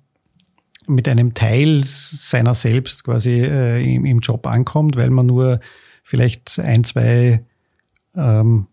mit 0.86 1.06
einem 1.06 1.34
Teil 1.34 1.82
seiner 1.84 2.54
selbst 2.54 3.04
quasi 3.04 3.30
äh, 3.30 3.94
im, 3.94 4.04
im 4.04 4.18
Job 4.18 4.46
ankommt, 4.46 4.96
weil 4.96 5.10
man 5.10 5.26
nur 5.26 5.60
vielleicht 6.02 6.58
ein, 6.58 6.82
zwei 6.82 7.44
ähm, 8.16 8.66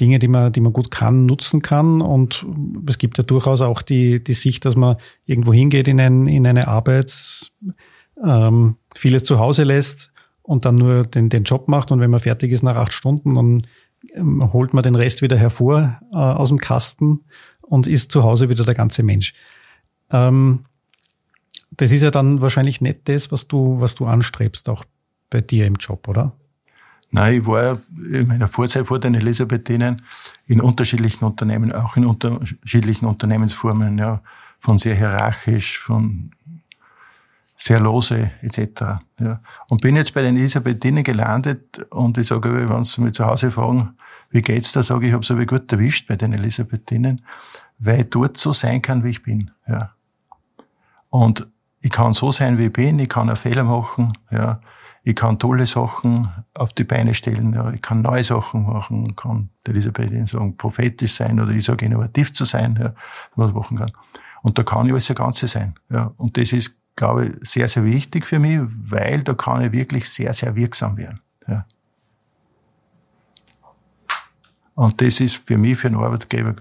Dinge, 0.00 0.20
die 0.20 0.28
man, 0.28 0.52
die 0.52 0.60
man 0.60 0.72
gut 0.72 0.90
kann, 0.92 1.26
nutzen 1.26 1.62
kann. 1.62 2.00
Und 2.00 2.46
es 2.86 2.98
gibt 2.98 3.18
ja 3.18 3.24
durchaus 3.24 3.60
auch 3.60 3.82
die, 3.82 4.22
die 4.22 4.34
Sicht, 4.34 4.64
dass 4.64 4.76
man 4.76 4.96
irgendwo 5.24 5.52
hingeht 5.52 5.88
in, 5.88 5.98
ein, 5.98 6.26
in 6.28 6.46
eine 6.46 6.68
Arbeits, 6.68 7.50
ähm, 8.22 8.76
vieles 8.94 9.24
zu 9.24 9.38
Hause 9.38 9.64
lässt 9.64 10.12
und 10.42 10.64
dann 10.64 10.76
nur 10.76 11.04
den, 11.04 11.28
den 11.28 11.44
Job 11.44 11.68
macht 11.68 11.90
und 11.90 12.00
wenn 12.00 12.10
man 12.10 12.20
fertig 12.20 12.52
ist 12.52 12.62
nach 12.62 12.76
acht 12.76 12.92
Stunden, 12.92 13.34
dann 13.34 13.66
ähm, 14.14 14.52
holt 14.52 14.74
man 14.74 14.82
den 14.82 14.94
Rest 14.94 15.22
wieder 15.22 15.36
hervor 15.36 15.98
äh, 16.12 16.16
aus 16.16 16.50
dem 16.50 16.58
Kasten 16.58 17.24
und 17.62 17.86
ist 17.86 18.12
zu 18.12 18.22
Hause 18.22 18.48
wieder 18.48 18.64
der 18.64 18.74
ganze 18.74 19.02
Mensch. 19.02 19.34
Ähm, 20.10 20.64
das 21.70 21.90
ist 21.90 22.02
ja 22.02 22.10
dann 22.10 22.40
wahrscheinlich 22.40 22.80
nicht 22.80 23.08
das, 23.08 23.32
was 23.32 23.48
du, 23.48 23.80
was 23.80 23.94
du 23.94 24.06
anstrebst, 24.06 24.68
auch 24.68 24.84
bei 25.30 25.40
dir 25.40 25.66
im 25.66 25.74
Job, 25.74 26.06
oder? 26.06 26.32
Nein, 27.10 27.40
ich 27.40 27.46
war 27.46 27.80
in 27.96 28.26
meiner 28.26 28.48
Vorzeit 28.48 28.86
vor 28.86 28.98
den 28.98 29.14
Elisabethinen 29.14 30.02
in 30.46 30.60
unterschiedlichen 30.60 31.24
Unternehmen, 31.24 31.72
auch 31.72 31.96
in 31.96 32.04
unterschiedlichen 32.04 33.06
Unternehmensformen, 33.06 33.98
ja, 33.98 34.20
von 34.58 34.78
sehr 34.78 34.94
hierarchisch, 34.94 35.78
von 35.78 36.30
sehr 37.56 37.80
lose 37.80 38.32
etc. 38.42 39.00
Ja. 39.18 39.40
Und 39.68 39.80
bin 39.80 39.96
jetzt 39.96 40.12
bei 40.14 40.22
den 40.22 40.36
Elisabethinen 40.36 41.04
gelandet 41.04 41.84
und 41.90 42.18
ich 42.18 42.26
sage, 42.26 42.68
wenn 42.68 42.84
sie 42.84 43.00
mich 43.00 43.14
zu 43.14 43.26
Hause 43.26 43.50
fragen, 43.50 43.96
wie 44.30 44.42
geht's 44.42 44.72
da, 44.72 44.82
sage 44.82 45.06
ich, 45.06 45.08
ich 45.10 45.14
habe 45.14 45.42
es 45.42 45.48
gut 45.48 45.70
erwischt 45.70 46.08
bei 46.08 46.16
den 46.16 46.32
Elisabethinen, 46.32 47.24
weil 47.78 48.00
ich 48.00 48.10
dort 48.10 48.36
so 48.36 48.52
sein 48.52 48.82
kann, 48.82 49.04
wie 49.04 49.10
ich 49.10 49.22
bin. 49.22 49.50
Ja. 49.68 49.92
Und 51.08 51.46
ich 51.80 51.90
kann 51.90 52.12
so 52.12 52.32
sein, 52.32 52.58
wie 52.58 52.66
ich 52.66 52.72
bin, 52.72 52.98
ich 52.98 53.08
kann 53.08 53.30
auch 53.30 53.36
Fehler 53.36 53.64
machen, 53.64 54.12
ja. 54.30 54.60
Ich 55.06 55.14
kann 55.14 55.38
tolle 55.38 55.66
Sachen 55.66 56.30
auf 56.54 56.72
die 56.72 56.84
Beine 56.84 57.12
stellen, 57.12 57.52
ja. 57.52 57.70
ich 57.72 57.82
kann 57.82 58.00
neue 58.00 58.24
Sachen 58.24 58.64
machen, 58.64 59.14
kann 59.14 59.50
der 59.66 59.74
Elisabeth 59.74 60.30
sagen, 60.30 60.56
prophetisch 60.56 61.14
sein 61.14 61.38
oder 61.38 61.50
ich 61.50 61.64
sage 61.64 61.84
innovativ 61.84 62.32
zu 62.32 62.46
sein, 62.46 62.78
ja, 62.80 62.94
was 63.36 63.52
man 63.52 63.60
machen 63.60 63.76
kann. 63.76 63.92
Und 64.42 64.58
da 64.58 64.62
kann 64.62 64.86
ich 64.86 64.92
alles 64.92 65.14
Ganze 65.14 65.46
sein. 65.46 65.74
Ja. 65.90 66.12
Und 66.16 66.38
das 66.38 66.54
ist 66.54 66.74
glaube 66.96 67.26
ich, 67.26 67.48
sehr, 67.48 67.68
sehr 67.68 67.84
wichtig 67.84 68.26
für 68.26 68.38
mich, 68.38 68.60
weil 68.62 69.22
da 69.22 69.34
kann 69.34 69.62
ich 69.62 69.72
wirklich 69.72 70.08
sehr, 70.08 70.32
sehr 70.32 70.54
wirksam 70.54 70.96
werden. 70.96 71.20
Ja. 71.48 71.66
Und 74.74 75.00
das 75.00 75.20
ist 75.20 75.36
für 75.36 75.56
mich, 75.56 75.78
für 75.78 75.88
einen 75.88 75.96
Arbeitgeber 75.96 76.54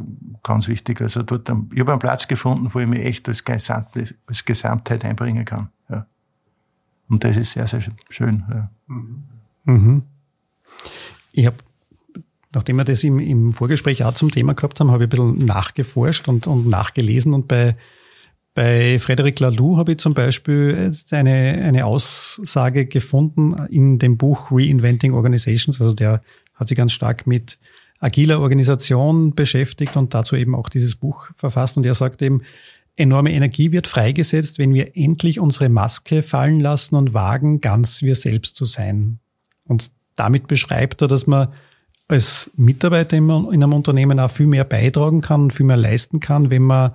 ganz 0.43 0.67
wichtig. 0.67 1.01
Also 1.01 1.23
dort, 1.23 1.49
ich 1.49 1.79
habe 1.79 1.91
einen 1.91 1.99
Platz 1.99 2.27
gefunden, 2.27 2.69
wo 2.71 2.79
ich 2.79 2.87
mich 2.87 3.03
echt 3.03 3.27
als, 3.27 3.43
Gesamt, 3.43 4.15
als 4.27 4.45
Gesamtheit 4.45 5.03
einbringen 5.03 5.45
kann. 5.45 5.69
Ja. 5.89 6.05
Und 7.09 7.23
das 7.23 7.37
ist 7.37 7.53
sehr, 7.53 7.65
sehr 7.65 7.81
schön. 8.09 8.43
Ja. 8.49 8.69
Mhm. 9.65 10.03
Ich 11.31 11.47
habe, 11.47 11.57
nachdem 12.53 12.75
wir 12.75 12.83
das 12.83 13.03
im, 13.03 13.19
im 13.19 13.51
Vorgespräch 13.51 14.03
auch 14.03 14.13
zum 14.13 14.29
Thema 14.29 14.53
gehabt 14.53 14.79
haben, 14.79 14.91
habe 14.91 15.05
ich 15.05 15.07
ein 15.07 15.09
bisschen 15.09 15.45
nachgeforscht 15.45 16.27
und, 16.27 16.45
und 16.45 16.67
nachgelesen 16.67 17.33
und 17.33 17.47
bei 17.47 17.75
bei 18.53 18.99
Frederic 18.99 19.39
Laloux 19.39 19.77
habe 19.77 19.93
ich 19.93 19.97
zum 19.97 20.13
Beispiel 20.13 20.91
eine, 21.11 21.61
eine 21.63 21.85
Aussage 21.85 22.85
gefunden 22.85 23.55
in 23.69 23.97
dem 23.97 24.17
Buch 24.17 24.51
Reinventing 24.51 25.13
Organizations. 25.13 25.81
Also 25.81 25.93
der 25.93 26.21
hat 26.53 26.67
sich 26.67 26.77
ganz 26.77 26.91
stark 26.91 27.25
mit 27.25 27.57
agiler 27.99 28.41
Organisation 28.41 29.33
beschäftigt 29.33 29.97
und 29.97 30.13
dazu 30.13 30.35
eben 30.35 30.55
auch 30.55 30.69
dieses 30.69 30.95
Buch 30.95 31.29
verfasst. 31.35 31.77
Und 31.77 31.85
er 31.85 31.95
sagt 31.95 32.21
eben, 32.21 32.41
enorme 32.95 33.31
Energie 33.31 33.71
wird 33.71 33.87
freigesetzt, 33.87 34.59
wenn 34.59 34.73
wir 34.73 34.95
endlich 34.95 35.39
unsere 35.39 35.69
Maske 35.69 36.21
fallen 36.21 36.59
lassen 36.59 36.95
und 36.95 37.13
wagen, 37.13 37.59
ganz 37.59 38.03
wir 38.03 38.15
selbst 38.15 38.55
zu 38.55 38.65
sein. 38.65 39.19
Und 39.67 39.91
damit 40.15 40.47
beschreibt 40.47 41.01
er, 41.01 41.07
dass 41.07 41.25
man 41.25 41.47
als 42.07 42.51
Mitarbeiter 42.55 43.17
in 43.17 43.31
einem 43.31 43.73
Unternehmen 43.73 44.19
auch 44.19 44.29
viel 44.29 44.45
mehr 44.45 44.65
beitragen 44.65 45.21
kann 45.21 45.49
viel 45.49 45.65
mehr 45.65 45.77
leisten 45.77 46.19
kann, 46.19 46.51
wenn 46.51 46.61
man 46.61 46.91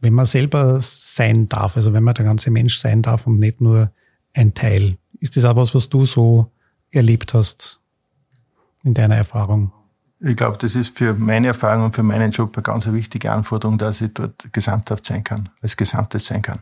wenn 0.00 0.14
man 0.14 0.26
selber 0.26 0.78
sein 0.80 1.48
darf, 1.48 1.76
also 1.76 1.92
wenn 1.92 2.02
man 2.02 2.14
der 2.14 2.24
ganze 2.24 2.50
Mensch 2.50 2.78
sein 2.78 3.02
darf 3.02 3.26
und 3.26 3.38
nicht 3.38 3.60
nur 3.60 3.92
ein 4.32 4.54
Teil. 4.54 4.96
Ist 5.20 5.36
das 5.36 5.44
auch 5.44 5.56
was, 5.56 5.74
was 5.74 5.88
du 5.88 6.06
so 6.06 6.50
erlebt 6.90 7.34
hast 7.34 7.80
in 8.82 8.94
deiner 8.94 9.16
Erfahrung? 9.16 9.72
Ich 10.20 10.36
glaube, 10.36 10.58
das 10.60 10.74
ist 10.74 10.96
für 10.96 11.14
meine 11.14 11.48
Erfahrung 11.48 11.84
und 11.86 11.94
für 11.94 12.02
meinen 12.02 12.30
Job 12.30 12.54
eine 12.56 12.62
ganz 12.62 12.86
wichtige 12.86 13.32
Anforderung, 13.32 13.78
dass 13.78 14.00
ich 14.00 14.12
dort 14.12 14.52
gesamthaft 14.52 15.06
sein 15.06 15.24
kann, 15.24 15.48
als 15.62 15.76
Gesamtes 15.76 16.26
sein 16.26 16.42
kann. 16.42 16.60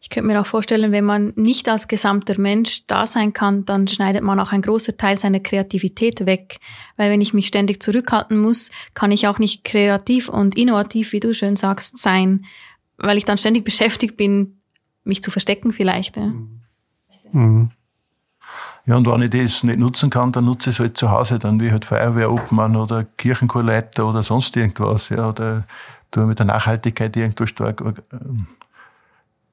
Ich 0.00 0.10
könnte 0.10 0.28
mir 0.28 0.40
auch 0.40 0.46
vorstellen, 0.46 0.92
wenn 0.92 1.04
man 1.04 1.32
nicht 1.34 1.68
als 1.68 1.88
gesamter 1.88 2.38
Mensch 2.38 2.86
da 2.86 3.06
sein 3.06 3.32
kann, 3.32 3.64
dann 3.64 3.88
schneidet 3.88 4.22
man 4.22 4.38
auch 4.38 4.52
einen 4.52 4.62
großen 4.62 4.96
Teil 4.96 5.18
seiner 5.18 5.40
Kreativität 5.40 6.24
weg. 6.24 6.58
Weil 6.96 7.10
wenn 7.10 7.20
ich 7.20 7.34
mich 7.34 7.48
ständig 7.48 7.82
zurückhalten 7.82 8.38
muss, 8.38 8.70
kann 8.94 9.10
ich 9.10 9.26
auch 9.26 9.38
nicht 9.38 9.64
kreativ 9.64 10.28
und 10.28 10.56
innovativ, 10.56 11.12
wie 11.12 11.20
du 11.20 11.34
schön 11.34 11.56
sagst, 11.56 11.98
sein. 11.98 12.44
Weil 12.96 13.16
ich 13.16 13.24
dann 13.24 13.38
ständig 13.38 13.64
beschäftigt 13.66 14.16
bin, 14.16 14.58
mich 15.02 15.22
zu 15.22 15.30
verstecken 15.30 15.72
vielleicht. 15.72 16.16
Ja. 16.16 16.32
Mhm. 17.32 17.70
Ja, 18.86 18.96
und 18.96 19.06
wenn 19.06 19.20
ich 19.20 19.30
das 19.30 19.64
nicht 19.64 19.78
nutzen 19.78 20.08
kann, 20.08 20.32
dann 20.32 20.46
nutze 20.46 20.70
ich 20.70 20.76
es 20.76 20.80
halt 20.80 20.96
zu 20.96 21.10
Hause, 21.10 21.38
dann 21.38 21.60
wie 21.60 21.70
halt 21.70 21.84
Feuerwehrobmann 21.84 22.74
oder 22.74 23.04
Kirchenchorleiter 23.04 24.08
oder 24.08 24.22
sonst 24.22 24.56
irgendwas, 24.56 25.10
ja, 25.10 25.28
oder 25.28 25.64
du 26.10 26.20
mit 26.22 26.38
der 26.38 26.46
Nachhaltigkeit 26.46 27.14
irgendwo 27.14 27.44
stark 27.44 27.82
äh, 27.82 27.92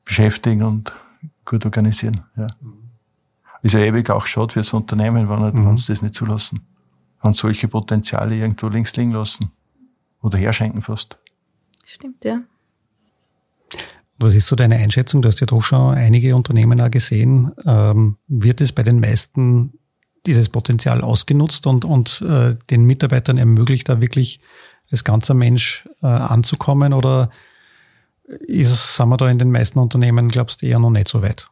beschäftigen 0.06 0.64
und 0.64 0.96
gut 1.44 1.66
organisieren, 1.66 2.24
ja. 2.38 2.48
Ist 3.66 3.74
ja 3.74 3.80
ewig 3.80 4.12
auch 4.12 4.28
schade 4.28 4.54
fürs 4.54 4.74
Unternehmen, 4.74 5.28
wenn, 5.28 5.64
mhm. 5.64 5.76
sie 5.76 5.92
das 5.92 6.04
nicht 6.04 6.14
zulassen. 6.14 6.62
Wenn 7.24 7.34
solche 7.34 7.68
Potenziale 7.68 8.36
irgendwo 8.36 8.68
links 8.68 8.96
liegen 8.96 9.12
lassen. 9.12 9.52
Oder 10.22 10.38
herschenken 10.38 10.84
fast. 10.84 11.18
Stimmt, 11.84 12.24
ja. 12.26 12.42
Was 14.20 14.36
ist 14.36 14.46
so 14.46 14.56
deine 14.56 14.76
Einschätzung? 14.76 15.24
Du 15.24 15.30
hast 15.30 15.40
ja 15.40 15.48
doch 15.48 15.64
schon 15.64 15.96
einige 15.96 16.36
Unternehmen 16.36 16.80
auch 16.80 16.92
gesehen. 16.92 17.54
Ähm, 17.66 18.18
wird 18.28 18.62
es 18.62 18.72
bei 18.72 18.84
den 18.84 19.00
meisten 19.00 19.74
dieses 20.28 20.50
Potenzial 20.50 21.02
ausgenutzt 21.02 21.66
und, 21.66 21.86
und 21.86 22.22
äh, 22.22 22.56
den 22.70 22.86
Mitarbeitern 22.86 23.40
ermöglicht, 23.40 23.90
da 23.90 24.00
wirklich 24.00 24.40
als 24.92 25.04
ganzer 25.04 25.34
Mensch 25.34 25.90
äh, 26.04 26.06
anzukommen? 26.06 26.94
Oder 26.94 27.32
ist 28.28 28.96
sind 28.96 29.10
wir 29.10 29.18
da 29.18 29.30
in 29.30 29.40
den 29.40 29.52
meisten 29.52 29.80
Unternehmen, 29.80 30.30
glaubst 30.30 30.62
du, 30.62 30.66
eher 30.66 30.80
noch 30.80 30.90
nicht 30.90 31.08
so 31.08 31.22
weit? 31.22 31.48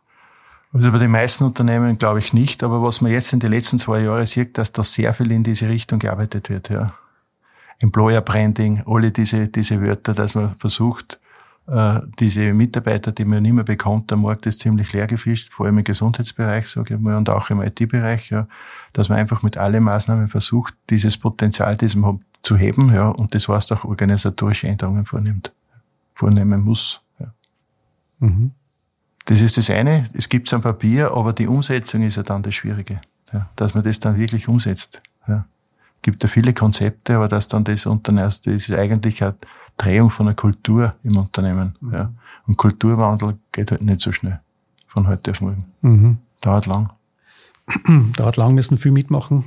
Also 0.73 0.91
bei 0.91 0.97
den 0.97 1.11
meisten 1.11 1.43
Unternehmen 1.43 1.99
glaube 1.99 2.19
ich 2.19 2.33
nicht, 2.33 2.63
aber 2.63 2.81
was 2.81 2.99
man 2.99 3.11
jetzt 3.11 3.31
in 3.31 3.39
den 3.39 3.51
letzten 3.51 3.77
zwei 3.77 4.01
Jahren 4.01 4.25
sieht, 4.25 4.57
dass 4.57 4.71
da 4.71 4.83
sehr 4.83 5.13
viel 5.13 5.31
in 5.31 5.43
diese 5.43 5.69
Richtung 5.69 5.99
gearbeitet 5.99 6.49
wird, 6.49 6.69
ja. 6.69 6.93
Employer 7.79 8.21
Branding, 8.21 8.81
alle 8.85 9.11
diese, 9.11 9.49
diese 9.49 9.81
Wörter, 9.81 10.13
dass 10.13 10.35
man 10.35 10.55
versucht, 10.57 11.19
äh, 11.67 11.99
diese 12.19 12.53
Mitarbeiter, 12.53 13.11
die 13.11 13.25
man 13.25 13.43
nicht 13.43 13.53
mehr 13.53 13.63
bekommt, 13.63 14.09
der 14.09 14.17
Markt 14.17 14.45
ist 14.45 14.59
ziemlich 14.59 14.93
leer 14.93 15.07
gefischt, 15.07 15.51
vor 15.53 15.65
allem 15.65 15.77
im 15.77 15.83
Gesundheitsbereich, 15.83 16.67
sage 16.67 16.95
ich 16.95 16.99
mal, 16.99 17.15
und 17.17 17.29
auch 17.29 17.49
im 17.49 17.61
IT-Bereich, 17.61 18.31
ja, 18.31 18.47
dass 18.93 19.09
man 19.09 19.19
einfach 19.19 19.43
mit 19.43 19.57
allen 19.57 19.83
Maßnahmen 19.83 20.27
versucht, 20.27 20.73
dieses 20.89 21.17
Potenzial, 21.17 21.75
das 21.75 21.95
man 21.95 22.15
hat, 22.15 22.21
zu 22.41 22.57
heben, 22.57 22.93
ja, 22.93 23.07
und 23.07 23.33
das 23.33 23.47
heißt 23.47 23.71
auch 23.71 23.85
organisatorische 23.85 24.67
Änderungen 24.67 25.05
vornimmt, 25.05 25.53
vornehmen 26.13 26.61
muss. 26.61 27.01
Ja. 27.19 27.33
Mhm. 28.19 28.51
Das 29.25 29.41
ist 29.41 29.57
das 29.57 29.69
eine, 29.69 30.05
es 30.13 30.27
gibt's 30.27 30.53
am 30.53 30.61
Papier, 30.61 31.11
aber 31.11 31.33
die 31.33 31.47
Umsetzung 31.47 32.01
ist 32.03 32.17
ja 32.17 32.23
dann 32.23 32.43
das 32.43 32.55
Schwierige, 32.55 32.99
ja, 33.31 33.49
dass 33.55 33.73
man 33.73 33.83
das 33.83 33.99
dann 33.99 34.17
wirklich 34.17 34.47
umsetzt. 34.47 35.01
Ja. 35.27 35.45
Gibt 36.01 36.21
ja 36.23 36.27
viele 36.27 36.53
Konzepte, 36.53 37.15
aber 37.15 37.29
dass 37.29 37.47
dann 37.47 37.63
das 37.63 37.85
Unternehmen, 37.85 38.25
das 38.25 38.39
ist 38.45 38.71
eigentlich 38.71 39.23
eine 39.23 39.35
Drehung 39.77 40.09
von 40.09 40.27
einer 40.27 40.35
Kultur 40.35 40.95
im 41.03 41.15
Unternehmen. 41.17 41.75
Mhm. 41.79 41.93
Ja. 41.93 42.11
Und 42.45 42.57
Kulturwandel 42.57 43.37
geht 43.51 43.71
halt 43.71 43.81
nicht 43.81 44.01
so 44.01 44.11
schnell 44.11 44.41
von 44.87 45.07
heute 45.07 45.31
auf 45.31 45.41
morgen. 45.41 45.65
Mhm. 45.81 46.17
Dauert 46.41 46.65
lang. 46.65 46.91
Dauert 48.17 48.35
lang, 48.35 48.53
müssen 48.53 48.77
viel 48.77 48.91
mitmachen. 48.91 49.45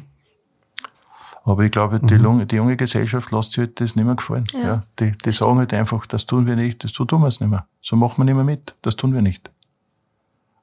Aber 1.47 1.63
ich 1.63 1.71
glaube, 1.71 2.01
die, 2.01 2.19
mhm. 2.19 2.49
die 2.49 2.57
junge 2.57 2.77
Gesellschaft 2.77 3.31
lässt 3.31 3.53
sich 3.53 3.59
halt 3.59 3.81
das 3.81 3.95
nicht 3.95 4.05
mehr 4.05 4.17
gefallen. 4.17 4.47
Ja. 4.53 4.61
ja. 4.61 4.83
die, 4.99 5.13
die 5.13 5.31
sagen 5.31 5.59
halt 5.59 5.73
einfach, 5.73 6.05
das 6.07 6.27
tun 6.27 6.45
wir 6.45 6.57
nicht, 6.57 6.83
das, 6.83 6.93
so 6.93 7.05
tun 7.05 7.23
wir 7.23 7.29
es 7.29 7.41
nicht 7.41 7.49
mehr. 7.49 7.67
So 7.81 7.95
machen 7.95 8.19
wir 8.19 8.25
nicht 8.25 8.35
mehr 8.35 8.45
mit, 8.45 8.75
das 8.83 8.97
tun 8.97 9.15
wir 9.15 9.23
nicht. 9.23 9.49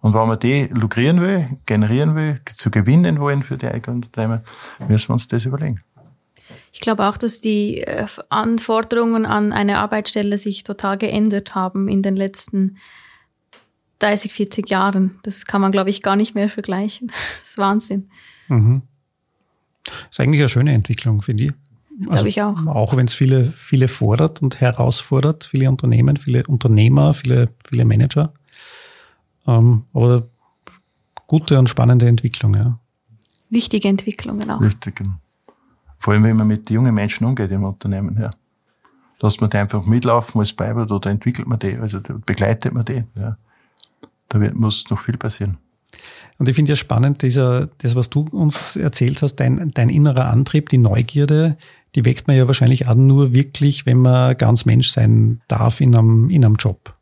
Und 0.02 0.14
wenn 0.14 0.28
man 0.28 0.38
die 0.38 0.68
lukrieren 0.74 1.22
will, 1.22 1.48
generieren 1.66 2.16
will, 2.16 2.42
zu 2.46 2.70
gewinnen 2.70 3.22
wollen 3.22 3.44
für 3.44 3.58
die 3.58 3.68
eigenen 3.68 4.04
Unternehmen, 4.04 4.42
müssen 4.90 5.08
wir 5.08 5.14
uns 5.14 5.30
das 5.30 5.46
überlegen. 5.46 5.80
Ich 6.74 6.82
glaube 6.82 7.08
auch, 7.08 7.18
dass 7.18 7.40
die 7.40 7.80
äh, 7.80 8.06
Anforderungen 8.28 9.26
an 9.26 9.54
eine 9.54 9.78
Arbeitsstelle 9.78 10.38
sich 10.38 10.66
total 10.66 10.98
geändert 10.98 11.56
haben 11.56 11.88
in 11.88 12.02
den 12.02 12.18
letzten 12.18 12.78
30, 14.00 14.34
40 14.34 14.70
Jahren. 14.70 15.18
Das 15.24 15.46
kann 15.46 15.62
man, 15.62 15.72
glaube 15.72 15.92
ich, 15.92 16.02
gar 16.02 16.18
nicht 16.18 16.36
mehr 16.36 16.50
vergleichen. 16.50 17.08
Das 17.42 17.52
ist 17.52 17.58
Wahnsinn. 17.58 18.10
Mhm. 18.50 18.82
Das 19.84 19.94
ist 20.12 20.20
eigentlich 20.20 20.42
eine 20.42 20.50
schöne 20.50 20.74
Entwicklung, 20.74 21.22
finde 21.22 21.44
ich. 21.46 21.52
Das 21.98 22.06
glaube 22.06 22.18
also, 22.18 22.28
ich 22.28 22.42
auch. 22.42 22.66
Auch 22.68 22.98
wenn 22.98 23.06
es 23.06 23.14
viele, 23.14 23.46
viele 23.46 23.88
fordert 23.88 24.42
und 24.42 24.60
herausfordert, 24.60 25.44
viele 25.44 25.70
Unternehmen, 25.70 26.18
viele 26.18 26.46
Unternehmer, 26.48 27.14
viele, 27.14 27.50
viele 27.68 27.86
Manager. 27.86 28.34
Ähm, 29.46 29.84
aber 29.94 30.24
gute 31.28 31.60
und 31.60 31.70
spannende 31.70 32.08
Entwicklung, 32.08 32.56
ja. 32.56 32.80
Wichtige 33.50 33.88
Entwicklungen 33.88 34.50
auch. 34.50 34.62
Wichtig. 34.62 35.04
Vor 36.00 36.14
allem, 36.14 36.24
wenn 36.24 36.36
man 36.36 36.48
mit 36.48 36.70
jungen 36.70 36.94
Menschen 36.94 37.26
umgeht 37.26 37.52
im 37.52 37.64
Unternehmen, 37.64 38.18
ja. 38.20 38.32
Lässt 39.22 39.40
man 39.40 39.50
die 39.50 39.58
einfach 39.58 39.86
mitlaufen 39.86 40.42
als 40.42 40.52
Beibert 40.52 40.92
oder 40.92 41.10
entwickelt 41.10 41.48
man 41.48 41.60
die, 41.60 41.78
also 41.78 42.02
begleitet 42.02 42.74
man 42.74 42.86
die, 42.86 43.04
ja. 43.16 43.38
Da 44.30 44.42
wird, 44.42 44.56
muss 44.56 44.90
noch 44.90 45.00
viel 45.00 45.18
passieren. 45.18 45.58
Und 46.38 46.50
ich 46.50 46.56
finde 46.56 46.72
ja 46.72 46.76
spannend, 46.76 47.22
dieser, 47.22 47.68
das, 47.78 47.96
was 47.96 48.10
du 48.10 48.22
uns 48.32 48.76
erzählt 48.76 49.22
hast, 49.22 49.36
dein, 49.36 49.72
dein 49.72 49.90
innerer 49.90 50.30
Antrieb, 50.30 50.70
die 50.70 50.78
Neugierde, 50.78 51.58
die 51.96 52.06
weckt 52.06 52.28
man 52.28 52.36
ja 52.36 52.48
wahrscheinlich 52.48 52.88
auch 52.88 52.96
nur 52.96 53.34
wirklich, 53.34 53.86
wenn 53.86 54.00
man 54.00 54.36
ganz 54.38 54.66
Mensch 54.66 54.92
sein 54.92 55.42
darf 55.48 55.80
in 55.80 55.96
einem, 55.96 56.30
in 56.30 56.44
einem 56.44 56.56
Job. 56.56 56.94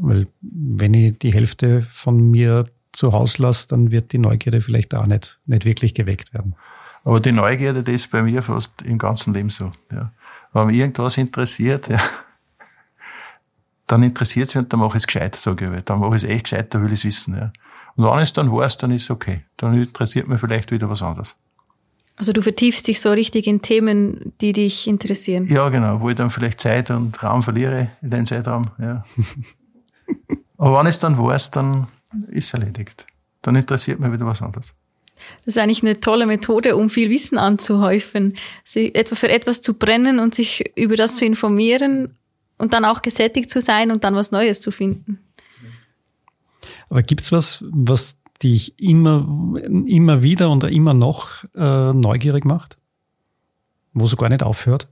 Weil 0.00 0.26
wenn 0.40 0.94
ich 0.94 1.18
die 1.18 1.32
Hälfte 1.32 1.82
von 1.82 2.30
mir 2.30 2.66
zu 2.92 3.12
Hause 3.12 3.42
lasse, 3.42 3.68
dann 3.68 3.90
wird 3.90 4.12
die 4.12 4.18
Neugierde 4.18 4.60
vielleicht 4.60 4.94
auch 4.94 5.06
nicht, 5.06 5.38
nicht 5.46 5.64
wirklich 5.64 5.94
geweckt 5.94 6.34
werden. 6.34 6.54
Aber 7.04 7.20
die 7.20 7.32
Neugierde, 7.32 7.82
das 7.82 7.94
ist 7.94 8.10
bei 8.10 8.22
mir 8.22 8.42
fast 8.42 8.82
im 8.82 8.98
ganzen 8.98 9.34
Leben 9.34 9.50
so. 9.50 9.72
Ja. 9.92 10.12
Wenn 10.52 10.66
mich 10.66 10.78
irgendwas 10.78 11.16
interessiert, 11.16 11.88
ja, 11.88 12.00
dann 13.88 14.02
interessiert 14.02 14.48
es 14.48 14.54
mich 14.54 14.62
und 14.62 14.72
dann 14.72 14.80
mache 14.80 14.96
ich 14.96 15.02
es 15.02 15.06
gescheit, 15.06 15.34
sage 15.34 15.76
ich. 15.76 15.84
Dann 15.84 15.98
mache 15.98 16.16
ich 16.16 16.22
es 16.22 16.28
echt 16.28 16.44
gescheit, 16.44 16.72
da 16.74 16.80
will 16.80 16.92
ich 16.92 17.00
es 17.00 17.04
wissen. 17.04 17.36
Ja. 17.36 17.52
Und 17.96 18.04
wenn 18.04 18.18
es 18.20 18.32
dann 18.32 18.52
weiß, 18.52 18.78
dann 18.78 18.92
ist 18.92 19.04
es 19.04 19.10
okay. 19.10 19.42
Dann 19.56 19.74
interessiert 19.74 20.28
mich 20.28 20.40
vielleicht 20.40 20.70
wieder 20.70 20.88
was 20.88 21.02
anderes. 21.02 21.36
Also 22.16 22.32
du 22.32 22.42
vertiefst 22.42 22.86
dich 22.86 23.00
so 23.00 23.10
richtig 23.10 23.46
in 23.46 23.62
Themen, 23.62 24.32
die 24.40 24.52
dich 24.52 24.86
interessieren. 24.86 25.46
Ja, 25.48 25.68
genau, 25.68 26.00
wo 26.00 26.10
ich 26.10 26.16
dann 26.16 26.30
vielleicht 26.30 26.60
Zeit 26.60 26.90
und 26.90 27.22
Raum 27.22 27.42
verliere 27.42 27.88
in 28.02 28.10
den 28.10 28.26
Zeitraum. 28.26 28.70
Ja. 28.78 29.04
Aber 30.58 30.80
wenn 30.80 30.86
es 30.86 30.98
dann 30.98 31.16
weiß, 31.16 31.52
dann 31.52 31.86
ist 32.28 32.48
es 32.48 32.54
erledigt. 32.54 33.06
Dann 33.42 33.56
interessiert 33.56 34.00
mich 34.00 34.12
wieder 34.12 34.26
was 34.26 34.42
anderes. 34.42 34.74
Das 35.44 35.56
ist 35.56 35.58
eigentlich 35.58 35.82
eine 35.82 36.00
tolle 36.00 36.26
Methode, 36.26 36.76
um 36.76 36.90
viel 36.90 37.10
Wissen 37.10 37.38
anzuhäufen, 37.38 38.34
sich 38.64 38.94
etwa 38.96 39.14
für 39.14 39.28
etwas 39.28 39.62
zu 39.62 39.74
brennen 39.74 40.18
und 40.18 40.34
sich 40.34 40.76
über 40.76 40.96
das 40.96 41.14
zu 41.14 41.24
informieren 41.24 42.14
und 42.58 42.74
dann 42.74 42.84
auch 42.84 43.02
gesättigt 43.02 43.50
zu 43.50 43.60
sein 43.60 43.90
und 43.90 44.04
dann 44.04 44.14
was 44.14 44.30
Neues 44.30 44.60
zu 44.60 44.70
finden. 44.70 45.18
Aber 46.90 47.02
gibt's 47.02 47.32
was, 47.32 47.64
was 47.70 48.16
dich 48.42 48.78
immer, 48.80 49.26
immer 49.86 50.22
wieder 50.22 50.50
und 50.50 50.64
immer 50.64 50.94
noch 50.94 51.44
äh, 51.54 51.92
neugierig 51.92 52.44
macht? 52.44 52.78
Wo 53.92 54.04
es 54.04 54.16
gar 54.16 54.28
nicht 54.28 54.42
aufhört? 54.42 54.88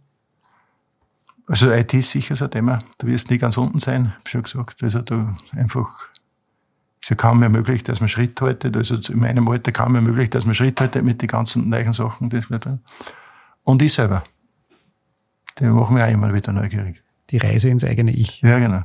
Also 1.46 1.70
IT 1.70 1.94
ist 1.94 2.10
sicher 2.10 2.34
so 2.34 2.46
ein 2.46 2.50
Thema. 2.50 2.80
Du 2.98 3.06
wirst 3.06 3.30
nie 3.30 3.38
ganz 3.38 3.56
unten 3.56 3.78
sein, 3.78 4.14
hab 4.16 4.28
schon 4.28 4.42
gesagt. 4.42 4.82
Also 4.82 5.00
du 5.00 5.34
einfach, 5.52 6.08
ist 7.00 7.10
ja 7.10 7.16
kaum 7.16 7.38
mehr 7.38 7.48
möglich, 7.48 7.84
dass 7.84 8.00
man 8.00 8.08
Schritt 8.08 8.40
haltet. 8.40 8.76
Also 8.76 8.96
in 9.12 9.20
meinem 9.20 9.48
Alter 9.48 9.70
kaum 9.70 9.92
mehr 9.92 10.02
möglich, 10.02 10.28
dass 10.28 10.44
man 10.44 10.56
Schritt 10.56 10.80
haltet 10.80 11.04
mit 11.04 11.22
den 11.22 11.28
ganzen 11.28 11.68
neuen 11.68 11.92
Sachen, 11.92 12.30
die 12.30 12.42
wir 12.50 12.58
da. 12.58 12.78
Und 13.62 13.80
ich 13.80 13.92
selber. 13.92 14.24
Die 15.58 15.66
machen 15.66 15.94
mich 15.94 16.02
auch 16.02 16.10
immer 16.10 16.34
wieder 16.34 16.52
neugierig. 16.52 17.02
Die 17.30 17.38
Reise 17.38 17.68
ins 17.68 17.84
eigene 17.84 18.12
Ich. 18.12 18.40
Ja, 18.40 18.58
genau. 18.58 18.84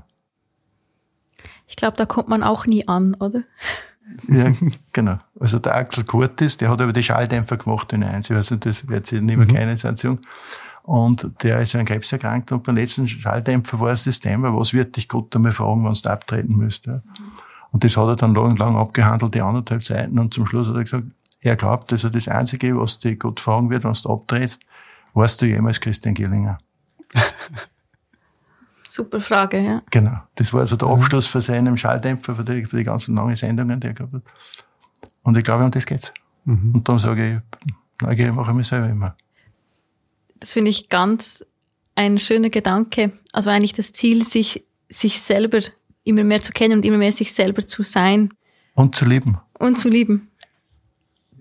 Ich 1.67 1.75
glaube, 1.75 1.95
da 1.97 2.05
kommt 2.05 2.27
man 2.27 2.43
auch 2.43 2.65
nie 2.65 2.87
an, 2.87 3.15
oder? 3.15 3.43
Ja, 4.27 4.51
genau. 4.93 5.19
Also 5.39 5.59
der 5.59 5.75
Axel 5.75 6.03
Kurtis, 6.03 6.57
der 6.57 6.69
hat 6.69 6.81
aber 6.81 6.93
die 6.93 7.03
Schalldämpfer 7.03 7.57
gemacht 7.57 7.93
in 7.93 8.03
eins. 8.03 8.29
Ich 8.29 8.35
weiß 8.35 8.51
nicht, 8.51 8.65
das 8.65 8.87
wird 8.87 9.05
sie 9.05 9.21
nicht 9.21 9.37
mehr 9.37 9.47
mhm. 9.47 9.53
keine 9.53 9.77
Sensation. 9.77 10.19
Und 10.83 11.43
der 11.43 11.61
ist 11.61 11.75
an 11.75 11.85
Krebs 11.85 12.11
erkrankt 12.11 12.51
und 12.51 12.63
beim 12.63 12.75
letzten 12.75 13.07
Schalldämpfer 13.07 13.79
war 13.79 13.91
es 13.91 14.03
das 14.03 14.19
Thema, 14.19 14.55
was 14.57 14.73
wird 14.73 14.97
dich 14.97 15.07
Gott 15.07 15.35
einmal 15.35 15.51
fragen, 15.51 15.85
wenn 15.85 15.93
du 15.93 16.09
abtreten 16.09 16.57
müsst. 16.57 16.87
Ja. 16.87 17.01
Und 17.71 17.83
das 17.83 17.95
hat 17.95 18.07
er 18.07 18.15
dann 18.15 18.33
lang, 18.33 18.57
lang 18.57 18.75
abgehandelt, 18.75 19.35
die 19.35 19.41
anderthalb 19.41 19.83
Seiten. 19.83 20.19
Und 20.19 20.33
zum 20.33 20.45
Schluss 20.47 20.67
hat 20.67 20.75
er 20.75 20.83
gesagt, 20.83 21.05
er 21.39 21.55
glaubt, 21.55 21.91
also 21.91 22.09
das 22.09 22.27
Einzige, 22.27 22.77
was 22.77 22.99
dich 22.99 23.19
Gott 23.19 23.39
fragen 23.39 23.69
wird, 23.69 23.83
wenn 23.83 23.93
du 23.93 24.09
abtrittst, 24.09 24.65
warst 25.13 25.41
du 25.41 25.45
jemals 25.45 25.79
Christian 25.79 26.13
Gillinger? 26.13 26.57
Super 28.91 29.21
Frage, 29.21 29.57
ja. 29.61 29.81
Genau. 29.89 30.17
Das 30.35 30.51
war 30.51 30.59
also 30.59 30.75
der 30.75 30.89
Abschluss 30.89 31.25
für 31.25 31.41
seinen 31.41 31.77
Schalldämpfer, 31.77 32.35
für 32.35 32.43
die, 32.43 32.65
für 32.65 32.75
die 32.75 32.83
ganzen 32.83 33.15
langen 33.15 33.37
Sendungen, 33.37 33.79
die 33.79 33.87
er 33.87 33.93
gehabt 33.93 34.13
hat. 34.13 34.21
Und 35.23 35.37
ich 35.37 35.45
glaube, 35.45 35.63
um 35.63 35.71
das 35.71 35.85
geht's. 35.85 36.13
Mhm. 36.43 36.75
Und 36.75 36.85
darum 36.85 36.99
sage 36.99 37.41
ich, 37.61 37.71
Neugier 38.01 38.33
mache 38.33 38.51
ich 38.51 38.57
mich 38.57 38.67
selber 38.67 38.89
immer. 38.89 39.15
Das 40.41 40.51
finde 40.51 40.71
ich 40.71 40.89
ganz 40.89 41.45
ein 41.95 42.17
schöner 42.17 42.49
Gedanke. 42.49 43.13
Also 43.31 43.49
eigentlich 43.49 43.71
das 43.71 43.93
Ziel, 43.93 44.25
sich, 44.25 44.65
sich 44.89 45.21
selber 45.21 45.59
immer 46.03 46.25
mehr 46.25 46.41
zu 46.41 46.51
kennen 46.51 46.73
und 46.73 46.85
immer 46.85 46.97
mehr 46.97 47.13
sich 47.13 47.31
selber 47.31 47.65
zu 47.65 47.83
sein. 47.83 48.33
Und 48.75 48.97
zu 48.97 49.05
lieben. 49.05 49.37
Und 49.57 49.77
zu 49.77 49.87
lieben. 49.87 50.30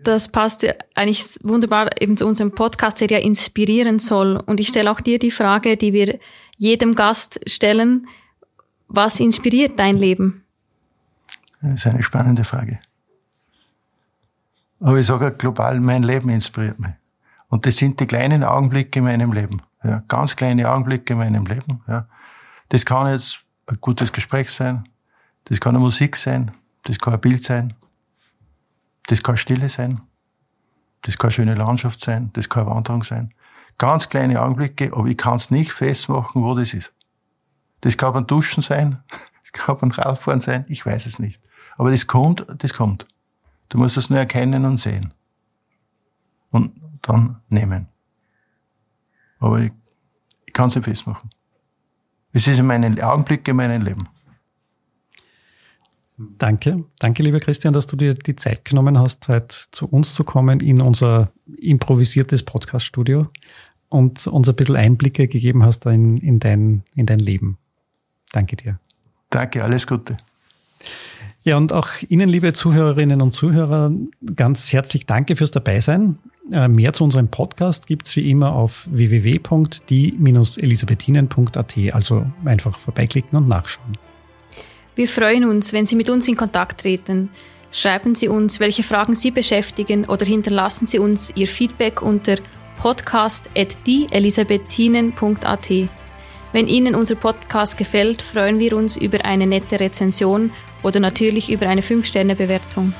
Das 0.04 0.28
passt 0.28 0.66
eigentlich 0.94 1.38
wunderbar 1.42 1.90
eben 2.00 2.16
zu 2.16 2.26
unserem 2.26 2.52
Podcast, 2.52 3.00
der 3.00 3.08
ja 3.08 3.18
inspirieren 3.18 3.98
soll. 3.98 4.36
Und 4.36 4.60
ich 4.60 4.68
stelle 4.68 4.90
auch 4.90 5.00
dir 5.00 5.18
die 5.18 5.30
Frage, 5.30 5.76
die 5.76 5.92
wir 5.92 6.18
jedem 6.56 6.94
Gast 6.94 7.40
stellen. 7.46 8.06
Was 8.88 9.20
inspiriert 9.20 9.78
dein 9.78 9.96
Leben? 9.96 10.44
Das 11.60 11.74
ist 11.74 11.86
eine 11.86 12.02
spannende 12.02 12.44
Frage. 12.44 12.78
Aber 14.80 14.96
ich 14.96 15.06
sage 15.06 15.32
global, 15.32 15.78
mein 15.80 16.02
Leben 16.02 16.30
inspiriert 16.30 16.78
mich. 16.78 16.92
Und 17.48 17.66
das 17.66 17.76
sind 17.76 18.00
die 18.00 18.06
kleinen 18.06 18.44
Augenblicke 18.44 19.00
in 19.00 19.04
meinem 19.04 19.32
Leben. 19.32 19.60
Ja, 19.84 20.02
ganz 20.08 20.36
kleine 20.36 20.70
Augenblicke 20.70 21.12
in 21.12 21.18
meinem 21.18 21.46
Leben. 21.46 21.82
Ja. 21.86 22.06
Das 22.70 22.86
kann 22.86 23.12
jetzt 23.12 23.40
ein 23.66 23.78
gutes 23.80 24.12
Gespräch 24.12 24.50
sein, 24.50 24.88
das 25.44 25.60
kann 25.60 25.74
eine 25.74 25.84
Musik 25.84 26.16
sein, 26.16 26.52
das 26.82 26.98
kann 26.98 27.14
ein 27.14 27.20
Bild 27.20 27.42
sein, 27.42 27.74
das 29.10 29.24
kann 29.24 29.36
Stille 29.36 29.68
sein, 29.68 30.00
das 31.02 31.18
kann 31.18 31.32
schöne 31.32 31.56
Landschaft 31.56 32.00
sein, 32.00 32.30
das 32.34 32.48
kann 32.48 32.66
Wanderung 32.66 33.02
sein. 33.02 33.34
Ganz 33.76 34.08
kleine 34.08 34.40
Augenblicke, 34.40 34.92
aber 34.94 35.06
ich 35.08 35.16
kann 35.16 35.34
es 35.34 35.50
nicht 35.50 35.72
festmachen, 35.72 36.44
wo 36.44 36.54
das 36.54 36.74
ist. 36.74 36.94
Das 37.80 37.96
kann 37.96 38.12
beim 38.12 38.28
Duschen 38.28 38.62
sein, 38.62 39.02
das 39.10 39.52
kann 39.52 39.78
beim 39.78 39.90
Radfahren 39.90 40.38
sein, 40.38 40.64
ich 40.68 40.86
weiß 40.86 41.06
es 41.06 41.18
nicht. 41.18 41.42
Aber 41.76 41.90
das 41.90 42.06
kommt, 42.06 42.46
das 42.58 42.72
kommt. 42.72 43.04
Du 43.68 43.78
musst 43.78 43.96
es 43.96 44.10
nur 44.10 44.20
erkennen 44.20 44.64
und 44.64 44.76
sehen. 44.76 45.12
Und 46.50 46.80
dann 47.02 47.40
nehmen. 47.48 47.88
Aber 49.40 49.58
ich, 49.58 49.72
ich 50.46 50.52
kann 50.52 50.68
es 50.68 50.76
nicht 50.76 50.84
festmachen. 50.84 51.30
Es 52.32 52.46
ist 52.46 52.60
in 52.60 52.66
meinen 52.66 53.00
Augenblicken 53.02 53.50
in 53.50 53.56
meinem 53.56 53.82
Leben. 53.82 54.08
Danke. 56.38 56.84
Danke, 56.98 57.22
lieber 57.22 57.40
Christian, 57.40 57.72
dass 57.72 57.86
du 57.86 57.96
dir 57.96 58.12
die 58.14 58.36
Zeit 58.36 58.66
genommen 58.66 58.98
hast, 58.98 59.26
heute 59.28 59.56
zu 59.70 59.86
uns 59.86 60.12
zu 60.12 60.22
kommen 60.22 60.60
in 60.60 60.82
unser 60.82 61.32
improvisiertes 61.58 62.42
Podcast-Studio 62.42 63.28
und 63.88 64.26
uns 64.26 64.46
ein 64.48 64.54
bisschen 64.54 64.76
Einblicke 64.76 65.28
gegeben 65.28 65.64
hast 65.64 65.86
in, 65.86 66.18
in, 66.18 66.38
dein, 66.38 66.82
in 66.94 67.06
dein 67.06 67.20
Leben. 67.20 67.56
Danke 68.32 68.56
dir. 68.56 68.78
Danke, 69.30 69.64
alles 69.64 69.86
Gute. 69.86 70.18
Ja, 71.42 71.56
und 71.56 71.72
auch 71.72 71.88
Ihnen, 72.08 72.28
liebe 72.28 72.52
Zuhörerinnen 72.52 73.22
und 73.22 73.32
Zuhörer, 73.32 73.90
ganz 74.36 74.74
herzlich 74.74 75.06
danke 75.06 75.36
fürs 75.36 75.52
Dabeisein. 75.52 76.18
Äh, 76.52 76.68
mehr 76.68 76.92
zu 76.92 77.02
unserem 77.02 77.28
Podcast 77.28 77.86
gibt's 77.86 78.14
wie 78.16 78.30
immer 78.30 78.52
auf 78.52 78.86
www.die-elisabethinen.at, 78.90 81.78
also 81.94 82.26
einfach 82.44 82.76
vorbeiklicken 82.76 83.38
und 83.38 83.48
nachschauen. 83.48 83.96
Wir 85.00 85.08
freuen 85.08 85.46
uns, 85.46 85.72
wenn 85.72 85.86
Sie 85.86 85.96
mit 85.96 86.10
uns 86.10 86.28
in 86.28 86.36
Kontakt 86.36 86.82
treten. 86.82 87.30
Schreiben 87.72 88.14
Sie 88.14 88.28
uns, 88.28 88.60
welche 88.60 88.82
Fragen 88.82 89.14
Sie 89.14 89.30
beschäftigen 89.30 90.04
oder 90.04 90.26
hinterlassen 90.26 90.86
Sie 90.86 90.98
uns 90.98 91.32
Ihr 91.36 91.48
Feedback 91.48 92.02
unter 92.02 92.36
podcast.dieelisabethinen.at. 92.76 95.70
Wenn 96.52 96.66
Ihnen 96.66 96.94
unser 96.94 97.14
Podcast 97.14 97.78
gefällt, 97.78 98.20
freuen 98.20 98.58
wir 98.58 98.76
uns 98.76 98.98
über 98.98 99.24
eine 99.24 99.46
nette 99.46 99.80
Rezension 99.80 100.50
oder 100.82 101.00
natürlich 101.00 101.50
über 101.50 101.66
eine 101.66 101.80
5-Sterne-Bewertung. 101.80 102.92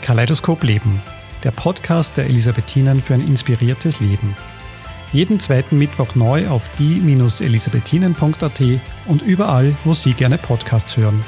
Kaleidoskop 0.00 0.62
Leben, 0.62 1.02
der 1.42 1.50
Podcast 1.50 2.16
der 2.16 2.26
Elisabethinen 2.26 3.02
für 3.02 3.14
ein 3.14 3.26
inspiriertes 3.26 3.98
Leben. 3.98 4.36
Jeden 5.12 5.40
zweiten 5.40 5.78
Mittwoch 5.78 6.14
neu 6.14 6.48
auf 6.48 6.68
die-elisabethinen.at 6.78 8.62
und 9.06 9.22
überall, 9.22 9.74
wo 9.84 9.94
Sie 9.94 10.12
gerne 10.12 10.38
Podcasts 10.38 10.96
hören. 10.96 11.24